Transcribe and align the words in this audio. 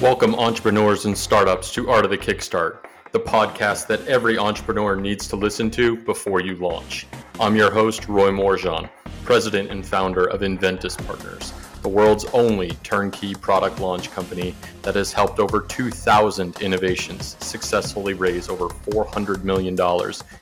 Welcome, 0.00 0.34
entrepreneurs 0.36 1.04
and 1.04 1.16
startups, 1.16 1.74
to 1.74 1.90
Art 1.90 2.06
of 2.06 2.10
the 2.10 2.16
Kickstart, 2.16 2.86
the 3.12 3.20
podcast 3.20 3.86
that 3.88 4.00
every 4.08 4.38
entrepreneur 4.38 4.96
needs 4.96 5.28
to 5.28 5.36
listen 5.36 5.70
to 5.72 5.94
before 5.94 6.40
you 6.40 6.54
launch. 6.54 7.06
I'm 7.38 7.54
your 7.54 7.70
host, 7.70 8.08
Roy 8.08 8.30
Morejon, 8.30 8.88
president 9.24 9.70
and 9.70 9.86
founder 9.86 10.24
of 10.24 10.40
Enventys 10.40 10.96
Partners 11.06 11.52
the 11.82 11.88
world's 11.88 12.24
only 12.26 12.70
turnkey 12.82 13.34
product 13.34 13.80
launch 13.80 14.10
company 14.10 14.54
that 14.82 14.94
has 14.94 15.12
helped 15.12 15.38
over 15.38 15.62
2,000 15.62 16.60
innovations 16.60 17.36
successfully 17.40 18.14
raise 18.14 18.48
over 18.48 18.68
$400 18.68 19.44
million 19.44 19.78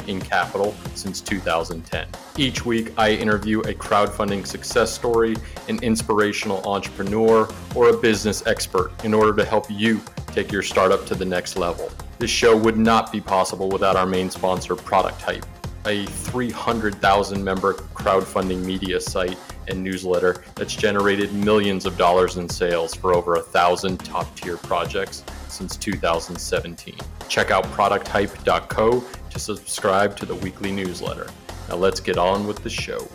in 0.06 0.20
capital 0.20 0.74
since 0.94 1.20
2010. 1.20 2.06
Each 2.36 2.64
week, 2.64 2.92
I 2.98 3.12
interview 3.12 3.60
a 3.60 3.74
crowdfunding 3.74 4.46
success 4.46 4.92
story, 4.92 5.36
an 5.68 5.82
inspirational 5.82 6.66
entrepreneur, 6.68 7.48
or 7.74 7.90
a 7.90 7.96
business 7.96 8.46
expert 8.46 8.92
in 9.04 9.14
order 9.14 9.34
to 9.36 9.44
help 9.44 9.66
you 9.70 10.00
take 10.28 10.52
your 10.52 10.62
startup 10.62 11.06
to 11.06 11.14
the 11.14 11.24
next 11.24 11.56
level. 11.56 11.90
This 12.18 12.30
show 12.30 12.56
would 12.56 12.76
not 12.76 13.12
be 13.12 13.20
possible 13.20 13.68
without 13.68 13.96
our 13.96 14.06
main 14.06 14.30
sponsor, 14.30 14.74
Product 14.74 15.20
Hype, 15.22 15.46
a 15.86 16.04
300,000 16.06 17.42
member 17.42 17.74
crowdfunding 17.74 18.64
media 18.64 19.00
site 19.00 19.38
and 19.68 19.82
newsletter 19.82 20.44
that's 20.54 20.74
generated 20.74 21.32
millions 21.32 21.86
of 21.86 21.96
dollars 21.96 22.36
in 22.36 22.48
sales 22.48 22.94
for 22.94 23.14
over 23.14 23.36
a 23.36 23.40
thousand 23.40 23.98
top 23.98 24.34
tier 24.36 24.56
projects 24.56 25.24
since 25.48 25.76
2017. 25.76 26.96
Check 27.28 27.50
out 27.50 27.64
producthype.co 27.64 29.04
to 29.30 29.38
subscribe 29.38 30.16
to 30.16 30.26
the 30.26 30.34
weekly 30.36 30.72
newsletter. 30.72 31.28
Now 31.68 31.76
let's 31.76 32.00
get 32.00 32.16
on 32.16 32.46
with 32.46 32.62
the 32.62 32.70
show. 32.70 33.06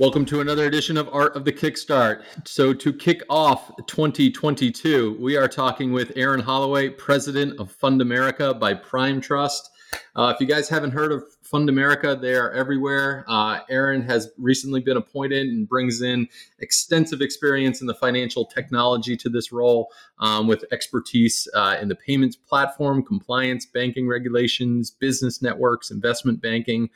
Welcome 0.00 0.24
to 0.24 0.40
another 0.40 0.66
edition 0.66 0.96
of 0.96 1.08
Art 1.12 1.36
of 1.36 1.44
the 1.44 1.52
Kickstart. 1.52 2.24
So, 2.44 2.74
to 2.74 2.92
kick 2.92 3.22
off 3.30 3.70
2022, 3.86 5.16
we 5.20 5.36
are 5.36 5.46
talking 5.46 5.92
with 5.92 6.10
Aaron 6.16 6.40
Holloway, 6.40 6.88
president 6.88 7.60
of 7.60 7.72
FundAmerica 7.78 8.58
by 8.58 8.74
Prime 8.74 9.20
Trust. 9.20 9.70
Uh, 10.16 10.32
if 10.34 10.40
you 10.40 10.48
guys 10.48 10.68
haven't 10.68 10.90
heard 10.90 11.12
of 11.12 11.22
FundAmerica, 11.44 12.20
they 12.20 12.34
are 12.34 12.50
everywhere. 12.50 13.24
Uh, 13.28 13.60
Aaron 13.70 14.02
has 14.02 14.32
recently 14.36 14.80
been 14.80 14.96
appointed 14.96 15.46
and 15.46 15.68
brings 15.68 16.02
in 16.02 16.26
extensive 16.58 17.20
experience 17.20 17.80
in 17.80 17.86
the 17.86 17.94
financial 17.94 18.44
technology 18.44 19.16
to 19.18 19.28
this 19.28 19.52
role 19.52 19.92
um, 20.18 20.48
with 20.48 20.64
expertise 20.72 21.46
uh, 21.54 21.76
in 21.80 21.86
the 21.86 21.94
payments 21.94 22.34
platform, 22.34 23.00
compliance, 23.00 23.64
banking 23.64 24.08
regulations, 24.08 24.90
business 24.90 25.40
networks, 25.40 25.92
investment 25.92 26.42
banking 26.42 26.90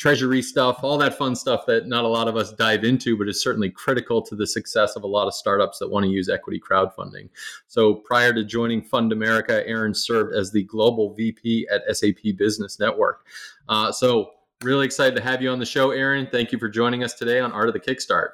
treasury 0.00 0.40
stuff, 0.40 0.82
all 0.82 0.96
that 0.96 1.18
fun 1.18 1.36
stuff 1.36 1.66
that 1.66 1.86
not 1.86 2.04
a 2.04 2.08
lot 2.08 2.26
of 2.26 2.34
us 2.34 2.52
dive 2.52 2.84
into, 2.84 3.18
but 3.18 3.28
is 3.28 3.42
certainly 3.42 3.68
critical 3.68 4.22
to 4.22 4.34
the 4.34 4.46
success 4.46 4.96
of 4.96 5.02
a 5.02 5.06
lot 5.06 5.28
of 5.28 5.34
startups 5.34 5.78
that 5.78 5.86
want 5.86 6.02
to 6.04 6.10
use 6.10 6.30
equity 6.30 6.58
crowdfunding. 6.58 7.28
So 7.68 7.94
prior 7.94 8.32
to 8.32 8.42
joining 8.42 8.80
FundAmerica, 8.80 9.62
Aaron 9.66 9.92
served 9.92 10.34
as 10.34 10.50
the 10.50 10.62
global 10.62 11.12
VP 11.12 11.68
at 11.70 11.82
SAP 11.94 12.34
Business 12.38 12.80
Network. 12.80 13.26
Uh, 13.68 13.92
so 13.92 14.30
really 14.62 14.86
excited 14.86 15.14
to 15.16 15.22
have 15.22 15.42
you 15.42 15.50
on 15.50 15.58
the 15.58 15.66
show, 15.66 15.90
Aaron. 15.90 16.26
Thank 16.32 16.50
you 16.50 16.58
for 16.58 16.70
joining 16.70 17.04
us 17.04 17.12
today 17.12 17.38
on 17.38 17.52
Art 17.52 17.68
of 17.68 17.74
the 17.74 17.80
Kickstart. 17.80 18.30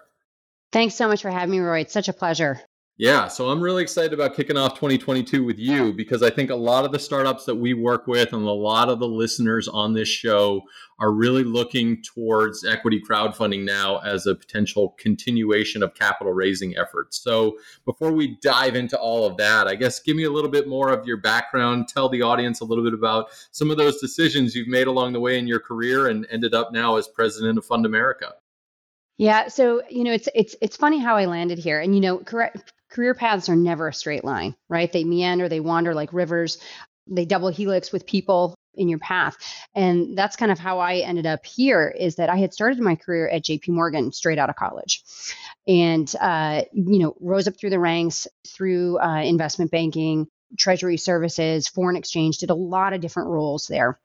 Thanks 0.70 0.94
so 0.94 1.08
much 1.08 1.20
for 1.20 1.30
having 1.30 1.50
me, 1.50 1.58
Roy. 1.58 1.80
It's 1.80 1.92
such 1.92 2.08
a 2.08 2.12
pleasure. 2.12 2.60
Yeah, 2.98 3.28
so 3.28 3.50
I'm 3.50 3.60
really 3.60 3.82
excited 3.82 4.14
about 4.14 4.34
kicking 4.34 4.56
off 4.56 4.72
2022 4.72 5.44
with 5.44 5.58
you 5.58 5.92
because 5.92 6.22
I 6.22 6.30
think 6.30 6.48
a 6.48 6.56
lot 6.56 6.86
of 6.86 6.92
the 6.92 6.98
startups 6.98 7.44
that 7.44 7.54
we 7.54 7.74
work 7.74 8.06
with 8.06 8.32
and 8.32 8.42
a 8.42 8.50
lot 8.50 8.88
of 8.88 9.00
the 9.00 9.06
listeners 9.06 9.68
on 9.68 9.92
this 9.92 10.08
show 10.08 10.62
are 10.98 11.12
really 11.12 11.44
looking 11.44 12.02
towards 12.02 12.64
equity 12.64 13.02
crowdfunding 13.06 13.66
now 13.66 13.98
as 13.98 14.24
a 14.24 14.34
potential 14.34 14.94
continuation 14.98 15.82
of 15.82 15.92
capital 15.92 16.32
raising 16.32 16.74
efforts. 16.78 17.18
So, 17.22 17.58
before 17.84 18.12
we 18.12 18.38
dive 18.40 18.76
into 18.76 18.98
all 18.98 19.26
of 19.26 19.36
that, 19.36 19.66
I 19.66 19.74
guess 19.74 20.00
give 20.00 20.16
me 20.16 20.24
a 20.24 20.30
little 20.30 20.50
bit 20.50 20.66
more 20.66 20.90
of 20.90 21.06
your 21.06 21.18
background, 21.18 21.88
tell 21.88 22.08
the 22.08 22.22
audience 22.22 22.60
a 22.60 22.64
little 22.64 22.82
bit 22.82 22.94
about 22.94 23.26
some 23.50 23.70
of 23.70 23.76
those 23.76 24.00
decisions 24.00 24.54
you've 24.54 24.68
made 24.68 24.86
along 24.86 25.12
the 25.12 25.20
way 25.20 25.38
in 25.38 25.46
your 25.46 25.60
career 25.60 26.08
and 26.08 26.26
ended 26.30 26.54
up 26.54 26.72
now 26.72 26.96
as 26.96 27.08
president 27.08 27.58
of 27.58 27.66
FundAmerica. 27.66 28.32
Yeah, 29.18 29.48
so 29.48 29.82
you 29.90 30.02
know 30.02 30.12
it's 30.12 30.30
it's 30.34 30.56
it's 30.62 30.78
funny 30.78 30.98
how 30.98 31.16
I 31.16 31.26
landed 31.26 31.58
here, 31.58 31.80
and 31.80 31.94
you 31.94 32.00
know, 32.00 32.18
correct 32.18 32.72
career 32.96 33.14
paths 33.14 33.50
are 33.50 33.56
never 33.56 33.88
a 33.88 33.94
straight 33.94 34.24
line, 34.24 34.56
right? 34.70 34.90
They 34.90 35.04
meander, 35.04 35.50
they 35.50 35.60
wander 35.60 35.94
like 35.94 36.14
rivers, 36.14 36.56
they 37.06 37.26
double 37.26 37.48
helix 37.48 37.92
with 37.92 38.06
people 38.06 38.54
in 38.74 38.88
your 38.88 38.98
path. 38.98 39.36
And 39.74 40.16
that's 40.16 40.36
kind 40.36 40.50
of 40.50 40.58
how 40.58 40.78
I 40.78 40.96
ended 40.96 41.26
up 41.26 41.44
here 41.44 41.94
is 41.96 42.16
that 42.16 42.30
I 42.30 42.36
had 42.36 42.54
started 42.54 42.80
my 42.80 42.96
career 42.96 43.28
at 43.28 43.44
JP 43.44 43.68
Morgan 43.68 44.12
straight 44.12 44.38
out 44.38 44.48
of 44.48 44.56
college. 44.56 45.04
And, 45.68 46.10
uh, 46.18 46.62
you 46.72 46.98
know, 46.98 47.14
rose 47.20 47.46
up 47.46 47.58
through 47.58 47.70
the 47.70 47.78
ranks 47.78 48.26
through 48.46 48.98
uh, 48.98 49.22
investment 49.22 49.70
banking, 49.70 50.26
treasury 50.58 50.96
services, 50.96 51.68
foreign 51.68 51.96
exchange, 51.96 52.38
did 52.38 52.50
a 52.50 52.54
lot 52.54 52.94
of 52.94 53.02
different 53.02 53.28
roles 53.28 53.66
there. 53.66 54.00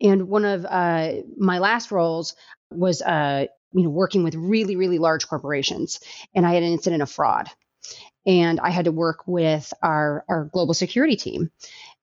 And 0.00 0.28
one 0.28 0.44
of 0.44 0.66
uh, 0.66 1.12
my 1.38 1.60
last 1.60 1.92
roles 1.92 2.34
was, 2.72 3.02
uh, 3.02 3.46
you 3.72 3.84
know, 3.84 3.90
working 3.90 4.24
with 4.24 4.34
really, 4.34 4.74
really 4.74 4.98
large 4.98 5.28
corporations. 5.28 6.00
And 6.34 6.44
I 6.44 6.54
had 6.54 6.64
an 6.64 6.72
incident 6.72 7.02
of 7.02 7.10
fraud 7.10 7.48
and 8.26 8.60
I 8.60 8.70
had 8.70 8.84
to 8.84 8.92
work 8.92 9.26
with 9.26 9.72
our, 9.82 10.24
our 10.28 10.44
global 10.44 10.74
security 10.74 11.16
team. 11.16 11.50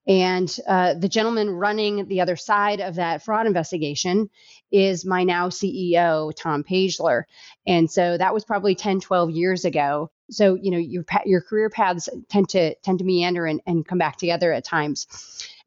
And 0.06 0.54
uh, 0.66 0.94
the 0.94 1.08
gentleman 1.08 1.50
running 1.50 2.08
the 2.08 2.22
other 2.22 2.36
side 2.36 2.80
of 2.80 2.94
that 2.94 3.22
fraud 3.22 3.46
investigation 3.46 4.30
is 4.72 5.04
my 5.04 5.22
now 5.22 5.50
CEO, 5.50 6.32
Tom 6.34 6.64
Pageler. 6.64 7.24
And 7.66 7.90
so 7.90 8.16
that 8.16 8.32
was 8.32 8.44
probably 8.44 8.74
10, 8.74 9.00
12 9.00 9.30
years 9.30 9.66
ago. 9.66 10.10
So, 10.30 10.54
you 10.54 10.70
know, 10.70 10.78
your, 10.78 11.04
your 11.26 11.42
career 11.42 11.68
paths 11.68 12.08
tend 12.30 12.48
to 12.50 12.74
tend 12.76 12.98
to 13.00 13.04
meander 13.04 13.44
and, 13.46 13.60
and 13.66 13.86
come 13.86 13.98
back 13.98 14.16
together 14.16 14.52
at 14.52 14.64
times. 14.64 15.06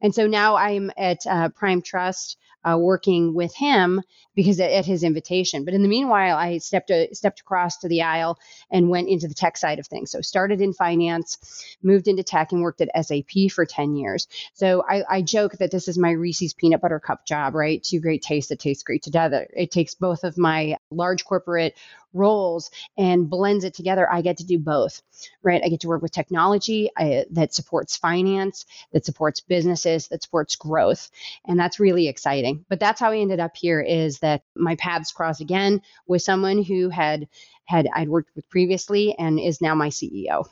And 0.02 0.14
so 0.14 0.26
now 0.26 0.56
I'm 0.56 0.92
at 0.98 1.20
uh, 1.28 1.50
Prime 1.50 1.84
Trust 1.84 2.38
uh, 2.64 2.78
working 2.78 3.34
with 3.34 3.56
him 3.56 4.02
because 4.36 4.60
at, 4.60 4.86
his 4.86 5.04
invitation. 5.04 5.66
But 5.66 5.74
in 5.74 5.82
the 5.82 5.88
meanwhile, 5.88 6.38
I 6.38 6.60
stepped 6.60 6.90
a, 6.90 7.10
stepped 7.14 7.42
across 7.42 7.78
to 7.80 7.88
the 7.88 8.04
aisle 8.04 8.38
and 8.72 8.90
went 8.90 9.10
into 9.10 9.28
the 9.28 9.34
tech 9.34 9.58
side 9.58 9.80
of 9.80 9.88
things. 9.88 10.12
So 10.12 10.22
started 10.22 10.62
in 10.62 10.74
finance, 10.74 11.78
moved 11.84 12.08
into 12.08 12.24
tech, 12.24 12.52
and 12.52 12.62
worked 12.62 12.82
at 12.82 13.06
SAP 13.06 13.52
for 13.52 13.66
ten 13.66 13.96
years. 13.96 14.28
So 14.54 14.84
I, 14.88 15.04
I 15.10 15.22
joke 15.22 15.54
that 15.58 15.72
this 15.72 15.88
is 15.88 15.98
my 15.98 16.12
Reese's 16.12 16.54
peanut 16.54 16.82
butter 16.82 17.00
cup 17.00 17.26
job, 17.26 17.56
right? 17.56 17.84
Two 17.84 18.00
great 18.00 18.22
tastes 18.22 18.50
that 18.50 18.60
taste 18.60 18.86
great 18.86 19.04
together. 19.04 19.48
It 19.56 19.72
takes 19.72 19.96
both 19.96 20.24
of 20.24 20.38
my 20.38 20.78
large 20.90 21.26
corporate 21.26 21.76
roles 22.14 22.72
and 22.98 23.30
blends 23.30 23.64
it 23.64 23.74
together, 23.74 24.12
I 24.12 24.22
get 24.22 24.38
to 24.38 24.46
do 24.46 24.60
both, 24.60 25.02
right? 25.44 25.62
I 25.64 25.70
get 25.70 25.82
to 25.82 25.88
work 25.88 26.02
with 26.02 26.12
technology 26.12 26.90
I, 26.98 27.26
that 27.32 27.54
supports 27.54 27.98
finance, 27.98 28.66
that 28.92 29.06
supports 29.06 29.40
businesses, 29.40 30.08
that 30.10 30.24
supports 30.24 30.56
growth. 30.56 31.10
And 31.46 31.60
that's 31.60 31.80
really 31.80 32.08
exciting. 32.08 32.66
But 32.70 32.80
that's 32.80 33.00
how 33.00 33.12
I 33.12 33.18
ended 33.18 33.40
up 33.40 33.56
here 33.56 33.82
is 33.82 34.20
that 34.20 34.44
my 34.56 34.76
paths 34.76 35.12
cross 35.12 35.40
again 35.42 35.82
with 36.08 36.22
someone 36.22 36.64
who 36.64 36.90
had 36.90 37.28
had 37.66 37.88
I'd 37.94 38.10
worked 38.10 38.36
with 38.36 38.50
previously 38.50 39.16
and 39.18 39.40
is 39.40 39.62
now 39.62 39.76
my 39.76 39.90
CEO. 39.90 40.46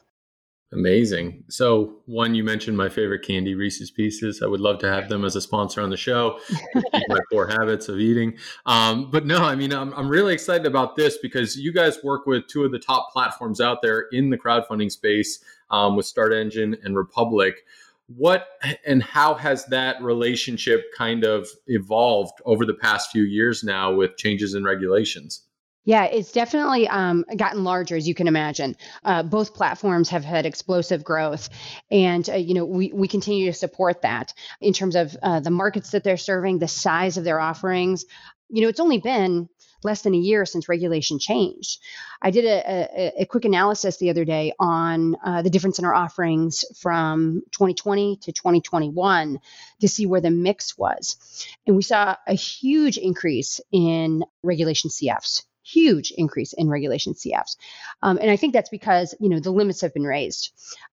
Amazing. 0.72 1.44
So, 1.50 1.96
one, 2.06 2.36
you 2.36 2.44
mentioned 2.44 2.78
my 2.78 2.90
favorite 2.90 3.26
candy, 3.26 3.56
Reese's 3.56 3.90
Pieces. 3.90 4.44
I 4.44 4.46
would 4.46 4.60
love 4.60 4.78
to 4.80 4.88
have 4.88 5.10
them 5.10 5.26
as 5.26 5.36
a 5.36 5.42
sponsor 5.42 5.82
on 5.82 5.90
the 5.90 5.98
show. 5.98 6.40
my 7.08 7.18
four 7.32 7.48
habits 7.48 7.90
of 7.90 8.00
eating. 8.00 8.38
Um, 8.68 9.10
but 9.10 9.26
no, 9.26 9.40
I 9.40 9.56
mean, 9.56 9.74
I'm, 9.74 9.92
I'm 9.96 10.08
really 10.08 10.32
excited 10.32 10.68
about 10.68 10.96
this 10.96 11.18
because 11.18 11.58
you 11.58 11.74
guys 11.74 12.04
work 12.04 12.28
with 12.28 12.46
two 12.46 12.66
of 12.66 12.72
the 12.72 12.78
top 12.78 13.12
platforms 13.12 13.60
out 13.60 13.82
there 13.82 14.02
in 14.12 14.30
the 14.30 14.38
crowdfunding 14.38 14.92
space 14.92 15.44
um, 15.72 15.96
with 15.96 16.06
StartEngine 16.06 16.78
and 16.84 16.96
Republic. 16.96 17.66
What 18.06 18.48
and 18.86 19.02
how 19.02 19.34
has 19.36 19.66
that 19.68 20.02
relationship 20.02 20.86
kind 20.96 21.24
of 21.24 21.48
evolved 21.66 22.42
over 22.46 22.66
the 22.66 22.74
past 22.76 23.12
few 23.12 23.24
years 23.24 23.64
now 23.64 23.94
with 23.94 24.18
changes 24.18 24.54
in 24.54 24.64
regulations? 24.64 25.42
Yeah, 25.90 26.04
it's 26.04 26.32
definitely 26.32 26.88
um, 26.88 27.26
gotten 27.36 27.64
larger, 27.64 27.96
as 27.96 28.08
you 28.08 28.14
can 28.14 28.28
imagine. 28.28 28.76
Uh, 29.04 29.24
both 29.24 29.56
platforms 29.56 30.10
have 30.10 30.24
had 30.24 30.46
explosive 30.46 31.04
growth, 31.04 31.50
and 31.90 32.30
uh, 32.30 32.36
you 32.36 32.54
know 32.54 32.64
we 32.64 32.92
we 32.94 33.08
continue 33.08 33.48
to 33.48 33.58
support 33.58 34.04
that 34.04 34.36
in 34.62 34.72
terms 34.72 34.96
of 34.96 35.18
uh, 35.24 35.40
the 35.40 35.50
markets 35.50 35.90
that 35.90 36.04
they're 36.04 36.16
serving, 36.16 36.60
the 36.60 36.68
size 36.68 37.18
of 37.18 37.24
their 37.24 37.40
offerings. 37.40 38.06
You 38.50 38.62
know, 38.62 38.68
it's 38.68 38.80
only 38.80 39.00
been 39.00 39.50
less 39.84 40.04
than 40.04 40.14
a 40.14 40.18
year 40.20 40.46
since 40.46 40.70
regulation 40.70 41.18
changed. 41.18 41.82
I 42.22 42.30
did 42.30 42.46
a, 42.46 42.70
a, 42.70 43.22
a 43.22 43.26
quick 43.26 43.46
analysis 43.46 43.98
the 43.98 44.12
other 44.12 44.26
day 44.26 44.54
on 44.60 45.16
uh, 45.26 45.42
the 45.42 45.50
difference 45.50 45.80
in 45.80 45.86
our 45.86 45.96
offerings 45.96 46.66
from 46.80 47.42
2020 47.54 48.18
to 48.18 48.32
2021 48.32 49.40
to 49.82 49.88
see 49.88 50.06
where 50.06 50.22
the 50.22 50.30
mix 50.30 50.78
was. 50.78 51.48
And 51.66 51.76
we 51.76 51.82
saw 51.82 52.16
a 52.28 52.36
huge 52.36 53.00
increase 53.00 53.60
in 53.72 54.24
regulation 54.44 54.92
CFs 54.92 55.46
huge 55.72 56.12
increase 56.18 56.54
in 56.54 56.70
regulation 56.70 57.14
CFs. 57.14 57.58
Um, 58.02 58.18
and 58.22 58.30
I 58.30 58.36
think 58.36 58.54
that's 58.54 58.70
because, 58.70 59.16
you 59.20 59.30
know, 59.30 59.40
the 59.40 59.52
limits 59.52 59.82
have 59.82 59.94
been 59.94 60.04
raised. 60.04 60.52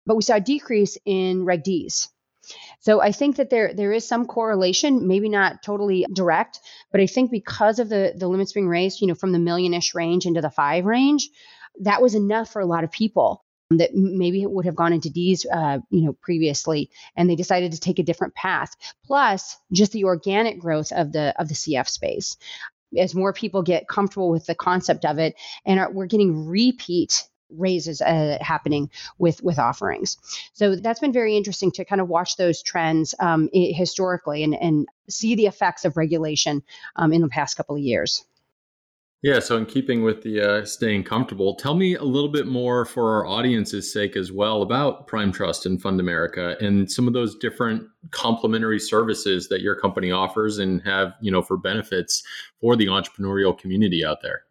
But 0.06 0.16
we 0.16 0.22
saw 0.22 0.36
a 0.36 0.40
decrease 0.40 0.98
in 1.04 1.44
Reg 1.44 1.62
Ds. 1.62 2.08
So 2.80 3.00
I 3.00 3.12
think 3.12 3.36
that 3.36 3.50
there 3.50 3.72
there 3.74 3.92
is 3.92 4.06
some 4.06 4.26
correlation, 4.26 5.06
maybe 5.06 5.28
not 5.28 5.62
totally 5.62 6.06
direct, 6.12 6.60
but 6.90 7.00
I 7.00 7.06
think 7.06 7.30
because 7.30 7.78
of 7.78 7.88
the 7.88 8.14
the 8.16 8.28
limits 8.28 8.52
being 8.52 8.68
raised, 8.68 9.00
you 9.00 9.06
know, 9.06 9.14
from 9.14 9.32
the 9.32 9.38
millionish 9.38 9.94
range 9.94 10.26
into 10.26 10.40
the 10.40 10.50
five 10.50 10.84
range, 10.84 11.28
that 11.80 12.02
was 12.02 12.14
enough 12.14 12.52
for 12.52 12.60
a 12.60 12.66
lot 12.66 12.84
of 12.84 12.90
people 12.90 13.44
that 13.70 13.94
maybe 13.94 14.44
would 14.46 14.64
have 14.64 14.74
gone 14.74 14.92
into 14.92 15.10
D's, 15.10 15.46
uh, 15.46 15.78
you 15.90 16.04
know, 16.04 16.12
previously, 16.12 16.90
and 17.16 17.30
they 17.30 17.36
decided 17.36 17.72
to 17.72 17.80
take 17.80 18.00
a 18.00 18.02
different 18.02 18.34
path. 18.34 18.74
Plus, 19.04 19.56
just 19.72 19.92
the 19.92 20.04
organic 20.04 20.58
growth 20.58 20.90
of 20.90 21.12
the 21.12 21.34
of 21.38 21.48
the 21.48 21.54
CF 21.54 21.88
space, 21.88 22.36
as 22.96 23.14
more 23.14 23.32
people 23.32 23.62
get 23.62 23.88
comfortable 23.88 24.30
with 24.30 24.46
the 24.46 24.54
concept 24.54 25.04
of 25.04 25.18
it, 25.18 25.34
and 25.64 25.80
are, 25.80 25.90
we're 25.90 26.06
getting 26.06 26.46
repeat 26.46 27.26
raises 27.50 28.00
uh, 28.00 28.38
happening 28.40 28.90
with 29.18 29.42
with 29.42 29.58
offerings. 29.58 30.18
So 30.52 30.76
that's 30.76 31.00
been 31.00 31.12
very 31.12 31.36
interesting 31.36 31.72
to 31.72 31.84
kind 31.84 32.00
of 32.00 32.08
watch 32.08 32.36
those 32.36 32.62
trends 32.62 33.14
um, 33.18 33.48
historically 33.52 34.44
and 34.44 34.54
and 34.54 34.86
see 35.08 35.34
the 35.34 35.46
effects 35.46 35.84
of 35.84 35.96
regulation 35.96 36.62
um, 36.96 37.12
in 37.12 37.20
the 37.20 37.28
past 37.28 37.56
couple 37.56 37.76
of 37.76 37.82
years. 37.82 38.24
Yeah, 39.22 39.40
so 39.40 39.58
in 39.58 39.66
keeping 39.66 40.02
with 40.02 40.22
the 40.22 40.40
uh, 40.40 40.64
staying 40.64 41.04
comfortable, 41.04 41.54
tell 41.54 41.74
me 41.74 41.94
a 41.94 42.04
little 42.04 42.30
bit 42.30 42.46
more 42.46 42.86
for 42.86 43.16
our 43.16 43.26
audience's 43.26 43.92
sake 43.92 44.16
as 44.16 44.32
well 44.32 44.62
about 44.62 45.06
Prime 45.06 45.30
Trust 45.30 45.66
and 45.66 45.82
FundAmerica 45.82 46.58
and 46.62 46.90
some 46.90 47.06
of 47.06 47.12
those 47.12 47.36
different 47.36 47.86
complementary 48.12 48.78
services 48.78 49.48
that 49.48 49.60
your 49.60 49.76
company 49.78 50.10
offers 50.10 50.58
and 50.58 50.80
have, 50.84 51.12
you 51.20 51.30
know, 51.30 51.42
for 51.42 51.58
benefits 51.58 52.22
for 52.62 52.76
the 52.76 52.86
entrepreneurial 52.86 53.56
community 53.56 54.06
out 54.06 54.22
there. 54.22 54.44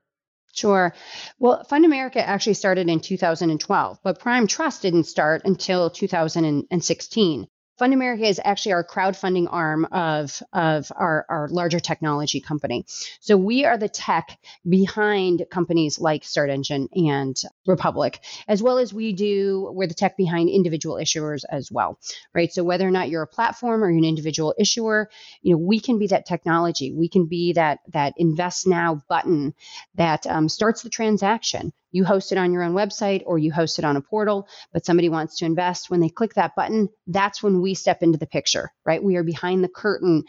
Sure. 0.53 0.93
Well, 1.39 1.65
FundAmerica 1.67 2.17
actually 2.17 2.53
started 2.53 2.89
in 2.89 2.99
2012, 2.99 3.99
but 4.03 4.19
Prime 4.19 4.45
Trust 4.45 4.83
didn't 4.83 5.05
start 5.05 5.41
until 5.45 5.89
2016. 5.89 7.47
FundAmerica 7.79 8.27
is 8.27 8.41
actually 8.43 8.73
our 8.73 8.83
crowdfunding 8.83 9.47
arm 9.49 9.85
of, 9.91 10.41
of 10.51 10.91
our, 10.95 11.25
our 11.29 11.47
larger 11.49 11.79
technology 11.79 12.41
company. 12.41 12.85
So 13.21 13.37
we 13.37 13.65
are 13.65 13.77
the 13.77 13.87
tech 13.87 14.37
behind 14.67 15.45
companies 15.49 15.99
like 15.99 16.23
StartEngine 16.23 16.89
and 16.91 17.35
Republic, 17.65 18.19
as 18.47 18.61
well 18.61 18.77
as 18.77 18.93
we 18.93 19.13
do, 19.13 19.71
we're 19.73 19.87
the 19.87 19.93
tech 19.93 20.17
behind 20.17 20.49
individual 20.49 20.95
issuers 20.95 21.43
as 21.49 21.71
well, 21.71 21.99
right? 22.33 22.51
So 22.51 22.63
whether 22.63 22.87
or 22.87 22.91
not 22.91 23.09
you're 23.09 23.23
a 23.23 23.27
platform 23.27 23.83
or 23.83 23.89
you're 23.89 23.99
an 23.99 24.05
individual 24.05 24.53
issuer, 24.59 25.09
you 25.41 25.53
know, 25.53 25.57
we 25.57 25.79
can 25.79 25.99
be 25.99 26.07
that 26.07 26.25
technology. 26.25 26.91
We 26.91 27.07
can 27.07 27.27
be 27.27 27.53
that, 27.53 27.79
that 27.93 28.13
invest 28.17 28.67
now 28.67 29.03
button 29.07 29.53
that 29.95 30.27
um, 30.27 30.49
starts 30.49 30.81
the 30.81 30.89
transaction 30.89 31.71
you 31.91 32.05
host 32.05 32.31
it 32.31 32.37
on 32.37 32.53
your 32.53 32.63
own 32.63 32.73
website 32.73 33.23
or 33.25 33.37
you 33.37 33.51
host 33.51 33.79
it 33.79 33.85
on 33.85 33.97
a 33.97 34.01
portal, 34.01 34.47
but 34.73 34.85
somebody 34.85 35.09
wants 35.09 35.37
to 35.37 35.45
invest. 35.45 35.89
When 35.89 35.99
they 35.99 36.09
click 36.09 36.35
that 36.35 36.55
button, 36.55 36.89
that's 37.07 37.41
when 37.41 37.61
we 37.61 37.73
step 37.73 38.03
into 38.03 38.17
the 38.17 38.27
picture, 38.27 38.71
right? 38.85 39.03
We 39.03 39.15
are 39.15 39.23
behind 39.23 39.63
the 39.63 39.69
curtain 39.69 40.23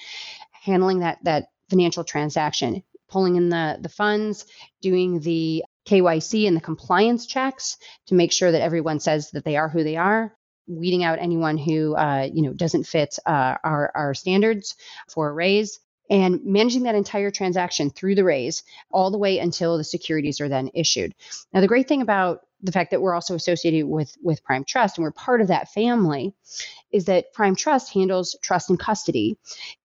handling 0.53 1.01
that 1.01 1.19
that 1.25 1.47
financial 1.69 2.05
transaction, 2.05 2.83
pulling 3.09 3.37
in 3.37 3.49
the 3.49 3.79
the 3.81 3.89
funds, 3.89 4.47
doing 4.83 5.21
the 5.21 5.65
KYC 5.87 6.47
and 6.47 6.57
the 6.57 6.61
compliance 6.61 7.27
checks 7.27 7.77
to 8.07 8.15
make 8.15 8.33
sure 8.33 8.53
that 8.53 8.62
everyone 8.62 9.01
says 9.01 9.31
that 9.33 9.45
they 9.45 9.57
are 9.57 9.69
who 9.69 9.83
they 9.83 9.97
are, 9.97 10.37
weeding 10.67 11.05
out 11.05 11.19
anyone 11.19 11.59
who 11.59 11.95
uh, 11.95 12.29
you 12.33 12.43
know 12.43 12.53
doesn't 12.53 12.85
fit 12.85 13.19
uh, 13.27 13.57
our 13.65 13.91
our 13.95 14.15
standards 14.15 14.77
for 15.09 15.29
a 15.29 15.33
raise, 15.33 15.81
and 16.11 16.45
managing 16.45 16.83
that 16.83 16.97
entire 16.97 17.31
transaction 17.31 17.89
through 17.89 18.17
the 18.17 18.25
raise 18.25 18.65
all 18.91 19.11
the 19.11 19.19
way 19.19 19.39
until 19.39 19.79
the 19.79 19.85
securities 19.85 20.41
are 20.41 20.49
then 20.49 20.71
issued. 20.75 21.15
Now, 21.55 21.61
the 21.61 21.69
great 21.69 21.89
thing 21.89 22.03
about 22.03 22.41
the 22.62 22.73
fact 22.73 22.91
that 22.91 23.01
we're 23.01 23.15
also 23.15 23.35
associated 23.35 23.87
with 23.87 24.15
with 24.23 24.45
Prime 24.45 24.65
Trust 24.65 24.99
and 24.99 25.05
we're 25.05 25.12
part 25.12 25.41
of 25.41 25.49
that 25.49 25.73
family 25.73 26.35
is 26.93 27.07
that 27.07 27.33
Prime 27.33 27.57
Trust 27.57 27.95
handles 27.95 28.37
trust 28.43 28.69
and 28.69 28.79
custody 28.79 29.39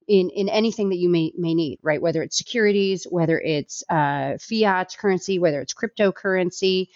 in 0.07 0.29
in 0.31 0.49
anything 0.49 0.89
that 0.89 0.97
you 0.97 1.09
may 1.09 1.31
may 1.37 1.53
need, 1.53 1.79
right? 1.81 2.01
Whether 2.01 2.21
it's 2.23 2.37
securities, 2.37 3.05
whether 3.09 3.39
it's 3.39 3.83
uh, 3.89 4.37
fiat 4.39 4.97
currency, 4.99 5.39
whether 5.39 5.61
it's 5.61 5.73
cryptocurrency, 5.73 6.87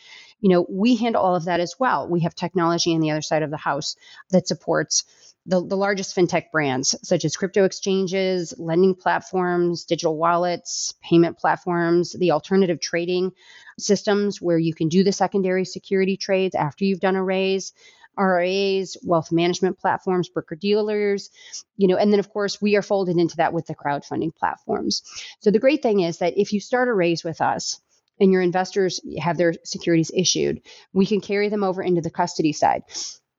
you 0.42 0.50
know, 0.50 0.66
we 0.70 0.96
handle 0.96 1.22
all 1.22 1.36
of 1.36 1.46
that 1.46 1.60
as 1.60 1.76
well. 1.80 2.08
We 2.08 2.22
have 2.22 2.36
technology 2.36 2.94
on 2.94 3.02
the 3.02 3.12
other 3.12 3.22
side 3.22 3.44
of 3.44 3.52
the 3.52 3.58
house 3.58 3.96
that 4.32 4.48
supports 4.48 5.06
the, 5.46 5.66
the 5.66 5.78
largest 5.78 6.16
fintech 6.16 6.52
brands, 6.52 6.96
such 7.04 7.26
as 7.26 7.36
crypto 7.36 7.64
exchanges, 7.64 8.54
lending 8.58 8.96
platforms, 8.96 9.86
digital 9.86 10.18
wallets, 10.18 10.94
payment 11.02 11.38
platforms, 11.38 12.14
the 12.14 12.32
alternative 12.32 12.80
trading 12.80 13.32
systems 13.78 14.42
where 14.42 14.58
you 14.58 14.74
can 14.74 14.90
do 14.90 15.04
the 15.04 15.12
secondary 15.12 15.66
security 15.66 16.18
trades 16.18 16.56
after 16.56 16.86
you've 16.86 17.00
done 17.00 17.16
a 17.16 17.24
raise. 17.24 17.74
RIAs, 18.18 18.98
wealth 19.02 19.32
management 19.32 19.80
platforms, 19.80 20.28
broker 20.28 20.56
dealers, 20.56 21.30
you 21.78 21.88
know, 21.88 21.96
and 21.96 22.12
then 22.12 22.20
of 22.20 22.30
course 22.30 22.62
we 22.62 22.76
are 22.76 22.82
folded 22.82 23.16
into 23.16 23.38
that 23.38 23.54
with 23.54 23.66
the 23.66 23.76
crowdfunding 23.76 24.36
platforms. 24.36 25.04
So 25.40 25.52
the 25.52 25.60
great 25.60 25.82
thing 25.82 26.02
is 26.02 26.18
that 26.18 26.38
if 26.38 26.52
you 26.52 26.60
start 26.60 26.90
a 26.90 26.94
raise 26.94 27.24
with 27.24 27.40
us, 27.40 27.80
and 28.20 28.32
your 28.32 28.42
investors 28.42 29.00
have 29.20 29.38
their 29.38 29.54
securities 29.64 30.12
issued, 30.14 30.62
we 30.92 31.06
can 31.06 31.22
carry 31.22 31.48
them 31.48 31.64
over 31.64 31.82
into 31.82 32.02
the 32.02 32.10
custody 32.10 32.52
side 32.52 32.84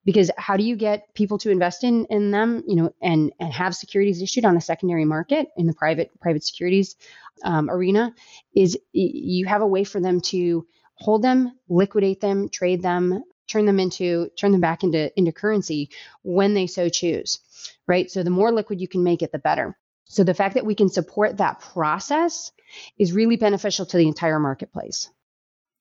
because 0.05 0.31
how 0.37 0.57
do 0.57 0.63
you 0.63 0.75
get 0.75 1.13
people 1.13 1.37
to 1.37 1.51
invest 1.51 1.83
in 1.83 2.05
in 2.09 2.31
them 2.31 2.63
you 2.67 2.75
know 2.75 2.93
and 3.01 3.31
and 3.39 3.53
have 3.53 3.75
securities 3.75 4.21
issued 4.21 4.45
on 4.45 4.57
a 4.57 4.61
secondary 4.61 5.05
market 5.05 5.47
in 5.57 5.67
the 5.67 5.73
private 5.73 6.11
private 6.19 6.43
securities 6.43 6.95
um, 7.43 7.69
arena 7.69 8.13
is 8.55 8.77
you 8.93 9.45
have 9.45 9.61
a 9.61 9.67
way 9.67 9.83
for 9.83 9.99
them 9.99 10.21
to 10.21 10.65
hold 10.95 11.21
them 11.21 11.51
liquidate 11.69 12.21
them 12.21 12.49
trade 12.49 12.81
them 12.81 13.23
turn 13.47 13.65
them 13.65 13.79
into 13.79 14.29
turn 14.39 14.51
them 14.51 14.61
back 14.61 14.83
into 14.83 15.11
into 15.17 15.31
currency 15.31 15.89
when 16.23 16.53
they 16.53 16.67
so 16.67 16.89
choose 16.89 17.39
right? 17.87 18.09
So 18.09 18.23
the 18.23 18.29
more 18.29 18.51
liquid 18.51 18.81
you 18.81 18.87
can 18.87 19.03
make 19.03 19.21
it 19.21 19.31
the 19.31 19.39
better. 19.39 19.77
So 20.05 20.23
the 20.23 20.33
fact 20.33 20.55
that 20.55 20.65
we 20.65 20.75
can 20.75 20.89
support 20.89 21.37
that 21.37 21.59
process 21.59 22.51
is 22.97 23.13
really 23.13 23.37
beneficial 23.37 23.85
to 23.85 23.97
the 23.97 24.07
entire 24.07 24.39
marketplace 24.39 25.09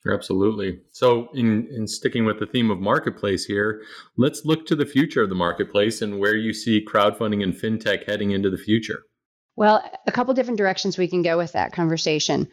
Absolutely. 0.09 0.81
So, 0.93 1.29
in, 1.35 1.69
in 1.71 1.87
sticking 1.87 2.25
with 2.25 2.39
the 2.39 2.47
theme 2.47 2.71
of 2.71 2.81
marketplace 2.81 3.45
here, 3.45 3.83
let's 4.17 4.47
look 4.47 4.65
to 4.67 4.77
the 4.77 4.87
future 4.87 5.23
of 5.23 5.29
the 5.29 5.35
marketplace 5.35 6.01
and 6.01 6.19
where 6.19 6.37
you 6.37 6.55
see 6.55 6.85
crowdfunding 6.85 7.43
and 7.43 7.55
fintech 7.55 8.09
heading 8.09 8.31
into 8.31 8.49
the 8.49 8.57
future. 8.57 9.03
Well, 9.57 9.85
a 10.07 10.13
couple 10.13 10.33
different 10.33 10.57
directions 10.57 10.97
we 10.97 11.09
can 11.09 11.21
go 11.21 11.37
with 11.37 11.53
that 11.53 11.73
conversation 11.73 12.49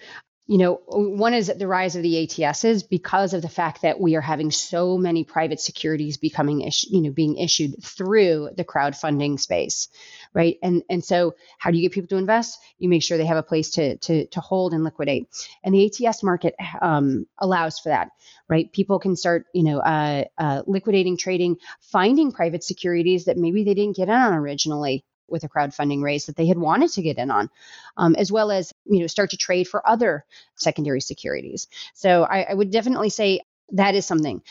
you 0.48 0.58
know, 0.58 0.82
one 0.88 1.34
is 1.34 1.48
the 1.48 1.68
rise 1.68 1.98
of 1.98 2.04
the 2.04 2.26
ATSs 2.26 2.88
because 2.90 3.34
of 3.34 3.42
the 3.42 3.50
fact 3.50 3.82
that 3.82 4.00
we 4.00 4.16
are 4.16 4.22
having 4.22 4.50
so 4.50 4.98
many 4.98 5.26
private 5.26 5.60
securities 5.60 6.16
becoming, 6.16 6.62
issued, 6.62 6.90
you 6.92 7.02
know, 7.02 7.12
being 7.12 7.36
issued 7.38 7.84
through 7.84 8.52
the 8.56 8.64
crowdfunding 8.64 9.38
space, 9.38 9.90
right? 10.34 10.58
And 10.64 10.84
and 10.90 11.04
so, 11.04 11.36
how 11.58 11.70
do 11.70 11.78
you 11.78 11.84
get 11.84 11.92
people 11.92 12.08
to 12.10 12.16
invest? 12.16 12.60
You 12.80 12.88
make 12.88 13.04
sure 13.04 13.18
they 13.18 13.26
have 13.26 13.36
a 13.36 13.44
place 13.44 13.72
to 13.72 13.98
to 13.98 14.26
to 14.28 14.40
hold 14.40 14.74
and 14.74 14.86
liquidate, 14.86 15.28
and 15.66 15.76
the 15.76 15.86
ATS 15.86 16.24
market 16.24 16.56
um, 16.82 17.28
allows 17.38 17.80
for 17.80 17.90
that, 17.90 18.12
right? 18.48 18.72
People 18.72 19.00
can 19.00 19.18
start, 19.18 19.48
you 19.54 19.64
know, 19.64 19.80
uh, 19.80 20.24
uh, 20.38 20.64
liquidating, 20.66 21.18
trading, 21.18 21.58
finding 21.82 22.32
private 22.32 22.64
securities 22.64 23.26
that 23.26 23.38
maybe 23.38 23.66
they 23.66 23.74
didn't 23.74 23.98
get 23.98 24.08
on 24.08 24.34
originally, 24.34 25.04
with 25.28 25.44
a 25.44 25.50
crowdfunding 25.50 26.02
raise 26.02 26.26
that 26.26 26.36
they 26.36 26.48
had 26.48 26.58
wanted 26.58 26.92
to 26.92 27.02
get 27.02 27.18
in 27.18 27.32
on, 27.32 27.50
um, 27.98 28.16
as 28.16 28.32
well 28.32 28.52
as 28.52 28.74
you 28.86 29.00
know 29.00 29.08
start 29.08 29.32
to 29.32 29.38
trade 29.38 29.68
for 29.68 29.88
other 29.88 30.26
secondary 30.56 31.02
securities. 31.02 31.68
So 31.94 32.24
I, 32.24 32.44
I 32.44 32.54
would 32.54 32.72
definitely 32.72 33.10
say 33.10 33.42
that 33.72 33.96
is 33.96 34.06
something 34.06 34.42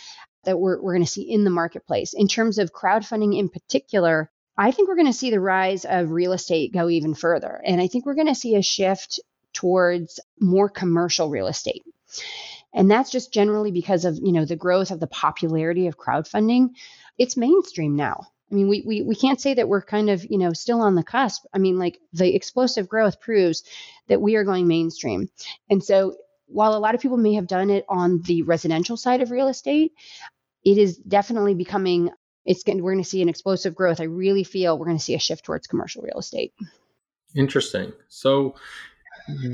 that 0.45 0.59
we're 0.59 0.81
we're 0.81 0.95
going 0.95 1.05
to 1.05 1.11
see 1.11 1.23
in 1.23 1.45
the 1.45 1.51
marketplace 1.51 2.13
in 2.15 2.29
terms 2.29 2.59
of 2.59 2.73
crowdfunding 2.73 3.39
in 3.39 3.49
particular. 3.49 4.31
I 4.59 4.71
think 4.71 4.89
we're 4.89 4.97
going 4.97 5.07
to 5.07 5.13
see 5.13 5.31
the 5.31 5.41
rise 5.41 5.85
of 5.85 6.13
real 6.13 6.33
estate 6.33 6.73
go 6.73 6.89
even 6.89 7.15
further, 7.15 7.61
and 7.65 7.81
I 7.81 7.89
think 7.89 8.07
we're 8.07 8.15
going 8.15 8.27
to 8.29 8.35
see 8.35 8.55
a 8.55 8.63
shift 8.63 9.21
towards 9.53 10.21
more 10.39 10.69
commercial 10.69 11.31
real 11.31 11.47
estate. 11.47 11.83
And 12.75 12.91
that's 12.91 13.11
just 13.11 13.33
generally 13.33 13.73
because 13.73 14.05
of, 14.05 14.19
you 14.23 14.33
know, 14.33 14.45
the 14.45 14.55
growth 14.55 14.91
of 14.91 15.01
the 15.01 15.07
popularity 15.07 15.87
of 15.87 15.97
crowdfunding. 15.97 16.71
It's 17.17 17.37
mainstream 17.37 17.97
now 17.97 18.29
I 18.51 18.55
mean, 18.55 18.69
we, 18.69 18.83
we, 18.87 19.03
we 19.03 19.15
can't 19.17 19.41
say 19.41 19.55
that 19.55 19.69
we're 19.69 19.83
kind 19.83 20.09
of, 20.09 20.25
you 20.25 20.39
know, 20.39 20.53
still 20.53 20.81
on 20.81 20.95
the 20.95 21.03
cusp. 21.03 21.45
I 21.53 21.59
mean, 21.59 21.79
like 21.79 21.99
the 22.13 22.35
explosive 22.35 22.89
growth 22.89 23.21
proves 23.21 23.65
that 24.09 24.21
we 24.21 24.37
are 24.37 24.45
going 24.45 24.69
mainstream. 24.69 25.29
And 25.69 25.83
so 25.83 26.17
while 26.47 26.77
a 26.77 26.79
lot 26.79 26.95
of 26.95 27.01
people 27.01 27.17
may 27.17 27.35
have 27.35 27.49
done 27.49 27.71
it 27.71 27.85
on 27.89 28.23
the 28.23 28.43
residential 28.43 28.97
side 28.97 29.21
of 29.21 29.33
real 29.33 29.49
estate, 29.49 29.93
it 30.65 30.79
is 30.79 30.97
definitely 30.97 31.55
becoming, 31.55 32.11
it's 32.45 32.63
going 32.63 32.83
we're 32.83 32.93
going 32.93 33.03
to 33.03 33.09
see 33.09 33.23
an 33.23 33.29
explosive 33.29 33.75
growth. 33.75 34.01
I 34.01 34.05
really 34.05 34.45
feel 34.45 34.79
we're 34.79 34.87
going 34.87 34.99
to 34.99 35.03
see 35.03 35.15
a 35.15 35.19
shift 35.19 35.45
towards 35.45 35.67
commercial 35.67 36.03
real 36.03 36.19
estate. 36.19 36.53
Interesting. 37.35 37.93
So 38.09 38.55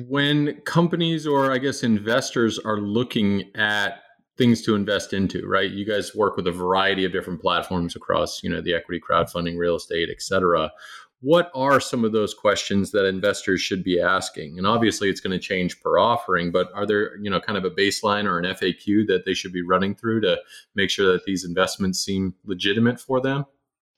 when 0.06 0.60
companies 0.62 1.26
or 1.26 1.50
I 1.50 1.56
guess 1.58 1.82
investors 1.82 2.58
are 2.58 2.76
looking 2.76 3.50
at 3.54 4.02
things 4.42 4.60
to 4.62 4.74
invest 4.74 5.12
into, 5.12 5.46
right? 5.46 5.70
You 5.70 5.84
guys 5.84 6.16
work 6.16 6.36
with 6.36 6.48
a 6.48 6.52
variety 6.52 7.04
of 7.04 7.12
different 7.12 7.40
platforms 7.40 7.94
across, 7.94 8.42
you 8.42 8.50
know, 8.50 8.60
the 8.60 8.74
equity 8.74 9.00
crowdfunding, 9.00 9.56
real 9.56 9.76
estate, 9.76 10.08
et 10.10 10.20
cetera. 10.20 10.72
What 11.20 11.52
are 11.54 11.78
some 11.78 12.04
of 12.04 12.10
those 12.10 12.34
questions 12.34 12.90
that 12.90 13.06
investors 13.06 13.60
should 13.60 13.84
be 13.84 14.00
asking? 14.00 14.58
And 14.58 14.66
obviously 14.66 15.08
it's 15.08 15.20
going 15.20 15.38
to 15.38 15.38
change 15.38 15.80
per 15.80 15.96
offering, 15.96 16.50
but 16.50 16.72
are 16.74 16.84
there, 16.84 17.16
you 17.18 17.30
know, 17.30 17.38
kind 17.38 17.56
of 17.56 17.64
a 17.64 17.70
baseline 17.70 18.24
or 18.24 18.40
an 18.40 18.46
FAQ 18.46 19.06
that 19.06 19.24
they 19.24 19.32
should 19.32 19.52
be 19.52 19.62
running 19.62 19.94
through 19.94 20.22
to 20.22 20.40
make 20.74 20.90
sure 20.90 21.12
that 21.12 21.24
these 21.24 21.44
investments 21.44 22.04
seem 22.04 22.34
legitimate 22.44 22.98
for 22.98 23.20
them? 23.20 23.44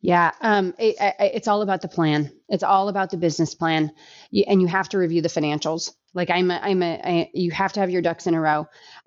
Yeah, 0.02 0.32
um, 0.42 0.74
it, 0.78 0.96
it's 1.18 1.48
all 1.48 1.62
about 1.62 1.80
the 1.80 1.88
plan. 1.88 2.30
It's 2.50 2.62
all 2.62 2.90
about 2.90 3.08
the 3.08 3.16
business 3.16 3.54
plan, 3.54 3.90
you, 4.30 4.44
and 4.46 4.60
you 4.60 4.66
have 4.66 4.90
to 4.90 4.98
review 4.98 5.22
the 5.22 5.30
financials. 5.30 5.92
Like 6.12 6.28
I'm, 6.28 6.50
a, 6.50 6.60
I'm 6.62 6.82
a, 6.82 7.00
I, 7.02 7.30
you 7.32 7.50
have 7.52 7.72
to 7.72 7.80
have 7.80 7.88
your 7.88 8.02
ducks 8.02 8.26
in 8.26 8.34
a 8.34 8.40
row. 8.40 8.66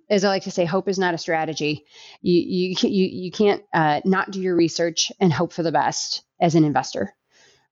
As 0.09 0.23
I 0.23 0.29
like 0.29 0.43
to 0.43 0.51
say, 0.51 0.65
hope 0.65 0.87
is 0.87 0.99
not 0.99 1.13
a 1.13 1.17
strategy. 1.17 1.85
You, 2.21 2.39
you, 2.39 2.75
you, 2.89 3.05
you 3.25 3.31
can't 3.31 3.63
uh, 3.73 4.01
not 4.05 4.31
do 4.31 4.41
your 4.41 4.55
research 4.55 5.11
and 5.19 5.33
hope 5.33 5.51
for 5.51 5.63
the 5.63 5.71
best 5.71 6.23
as 6.39 6.55
an 6.55 6.63
investor, 6.63 7.13